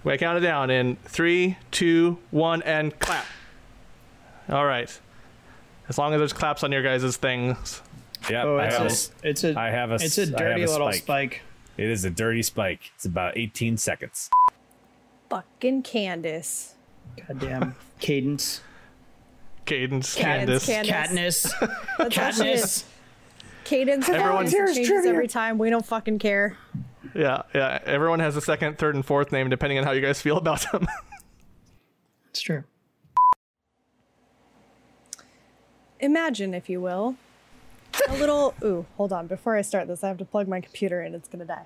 [0.04, 3.26] We count it down in three, two, one, and clap.
[4.48, 5.00] All right.
[5.88, 7.82] As long as there's claps on your guys' things.
[8.30, 10.38] Yeah, Oh, it's have, a, a, it's a, I have a it's a s- I
[10.38, 11.02] dirty a little spike.
[11.02, 11.42] spike.
[11.76, 12.92] It is a dirty spike.
[12.94, 14.30] It's about 18 seconds.
[15.28, 16.74] Fucking Candace.
[17.28, 18.60] Goddamn cadence,
[19.66, 20.66] Cadence, Cadence, Candace.
[20.66, 21.52] Candace.
[21.52, 22.62] Katniss, That's all she is.
[22.62, 22.84] Katniss.
[23.64, 25.58] Cadence Everyone- Everyone changes every time.
[25.58, 26.56] We don't fucking care.
[27.14, 27.78] Yeah, yeah.
[27.84, 30.64] Everyone has a second, third, and fourth name depending on how you guys feel about
[30.72, 30.86] them.
[32.30, 32.64] It's true.
[36.04, 37.16] Imagine, if you will,
[38.08, 38.54] a little.
[38.64, 39.26] Ooh, hold on.
[39.26, 41.14] Before I start this, I have to plug my computer in.
[41.14, 41.64] It's gonna die.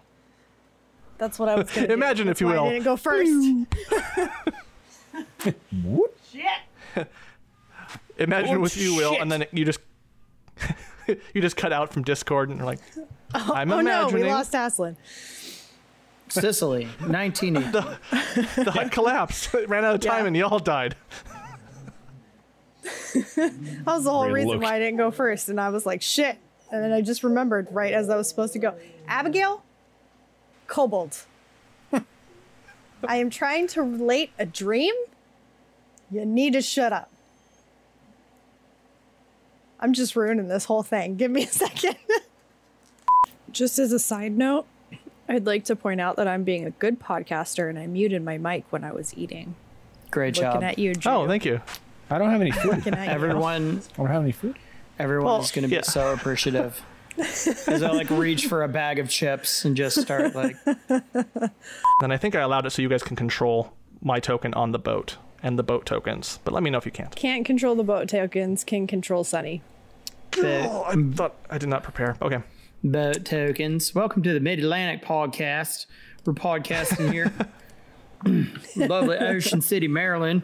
[1.18, 1.92] That's what I was gonna do.
[1.92, 2.64] Imagine, That's if you why will.
[2.66, 3.30] I didn't go first.
[5.82, 6.14] What?
[8.18, 9.80] Imagine Oh, with you, Will, and then you just
[11.34, 12.80] you just cut out from Discord and you're like,
[13.34, 14.96] oh, I'm Oh no, imagining we lost Aslan.
[16.28, 18.62] Sicily, 1980.
[18.64, 19.54] the hut collapsed.
[19.54, 20.26] It ran out of time Yeah.
[20.26, 20.94] and y'all died.
[22.88, 23.74] Mm-hmm.
[23.84, 25.86] That was the whole Very reason low- why I didn't go first, and I was
[25.86, 26.36] like, shit.
[26.70, 28.74] And then I just remembered right as I was supposed to go.
[29.06, 29.62] Abigail,
[30.66, 31.16] Kobold.
[31.92, 34.94] I am trying to relate a dream.
[36.10, 37.10] You need to shut up.
[39.80, 41.16] I'm just ruining this whole thing.
[41.16, 41.96] Give me a second.
[43.52, 44.66] just as a side note,
[45.28, 48.38] I'd like to point out that I'm being a good podcaster and I muted my
[48.38, 49.54] mic when I was eating.
[50.10, 50.62] Great Looking job.
[50.64, 51.12] at you, oh, Drew.
[51.12, 51.60] Oh, thank you.
[52.10, 52.76] I don't have any food.
[52.76, 53.12] Looking at you.
[53.12, 54.56] Everyone, I don't have any food.
[54.98, 55.82] everyone Well, is going to be yeah.
[55.82, 56.80] so appreciative.
[57.18, 60.56] As I like reach for a bag of chips and just start like,
[60.88, 64.78] Then I think I allowed it so you guys can control my token on the
[64.78, 66.38] boat and the boat tokens.
[66.44, 67.14] But let me know if you can't.
[67.16, 69.62] Can't control the boat tokens, can control Sunny.
[70.32, 72.16] the Oh, I thought I did not prepare.
[72.22, 72.38] Okay.
[72.84, 73.94] boat tokens.
[73.94, 75.86] Welcome to the Mid Atlantic podcast.
[76.24, 77.32] We're podcasting here.
[78.76, 80.42] Lovely Ocean City, Maryland.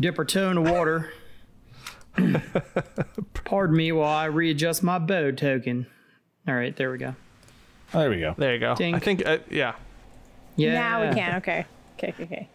[0.00, 1.12] Dip our toe in the water.
[3.44, 5.86] Pardon me while I readjust my bow token.
[6.46, 7.14] All right, there we go.
[7.92, 8.34] There we go.
[8.36, 8.74] There you go.
[8.74, 8.96] Dink.
[8.96, 9.74] I think, uh, yeah.
[10.56, 10.74] Yeah.
[10.74, 11.36] Now we can.
[11.36, 11.66] Okay.
[11.98, 12.12] Okay.
[12.12, 12.22] Okay.
[12.24, 12.48] Okay.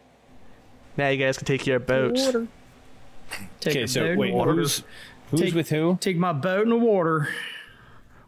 [0.97, 2.25] Now you guys can take your boats.
[2.25, 2.47] Water.
[3.59, 4.53] Take Okay, a boat so in wait, water.
[4.53, 4.83] who's
[5.29, 5.97] who's Take- with who?
[6.01, 7.29] Take my boat in the water.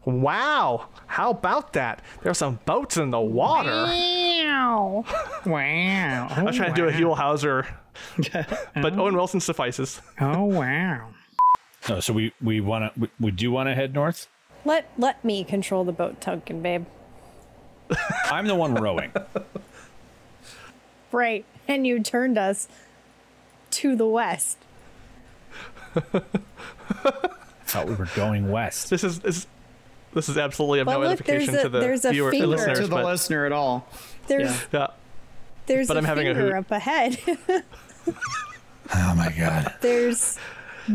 [0.06, 0.88] Wow.
[1.08, 2.02] How about that?
[2.24, 3.70] There's some boats in the water.
[3.72, 5.06] Wow.
[5.46, 6.28] Wow.
[6.32, 7.68] I was trying to do a Huell Howser,
[8.34, 9.02] but oh.
[9.04, 10.02] Owen Wilson suffices.
[10.20, 11.10] Oh, wow.
[11.90, 14.28] No, so we we want to we, we do want to head north.
[14.66, 16.86] Let let me control the boat token, babe.
[18.26, 19.12] I'm the one rowing.
[21.12, 21.44] Right.
[21.68, 22.68] And you turned us
[23.72, 24.58] to the west.
[27.66, 28.90] Thought we were going west.
[28.90, 29.48] This is this, is
[30.14, 32.32] this is absolutely of But no look, there's edification a- to the there's a viewers
[32.34, 32.56] finger.
[32.66, 33.88] and To the But, listener at all.
[34.28, 34.88] There's Yeah.
[35.72, 35.76] Yeah.
[35.76, 36.54] there's But a I'm having a hoot.
[36.54, 37.18] up ahead.
[38.94, 39.74] Oh my god.
[39.82, 40.38] there's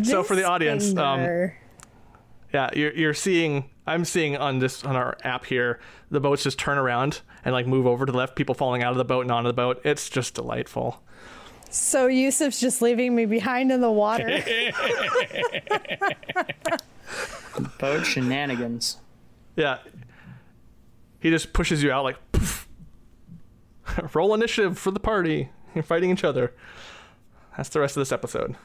[0.02, 1.50] So for the this audience, um.
[2.52, 3.70] Yeah, you're you're seeing.
[3.86, 7.66] I'm seeing on this on our app here, the boats just turn around and like
[7.66, 8.36] move over to the left.
[8.36, 9.80] People falling out of the boat and onto the boat.
[9.84, 11.02] It's just delightful.
[11.70, 14.42] so Yusuf's just leaving me behind in the water.
[17.78, 18.98] Boat shenanigans.
[19.54, 19.78] Yeah,
[21.20, 22.16] he just pushes you out like.
[24.14, 25.50] Roll initiative for the party.
[25.74, 26.52] You're fighting each other.
[27.56, 28.56] That's the rest of this episode.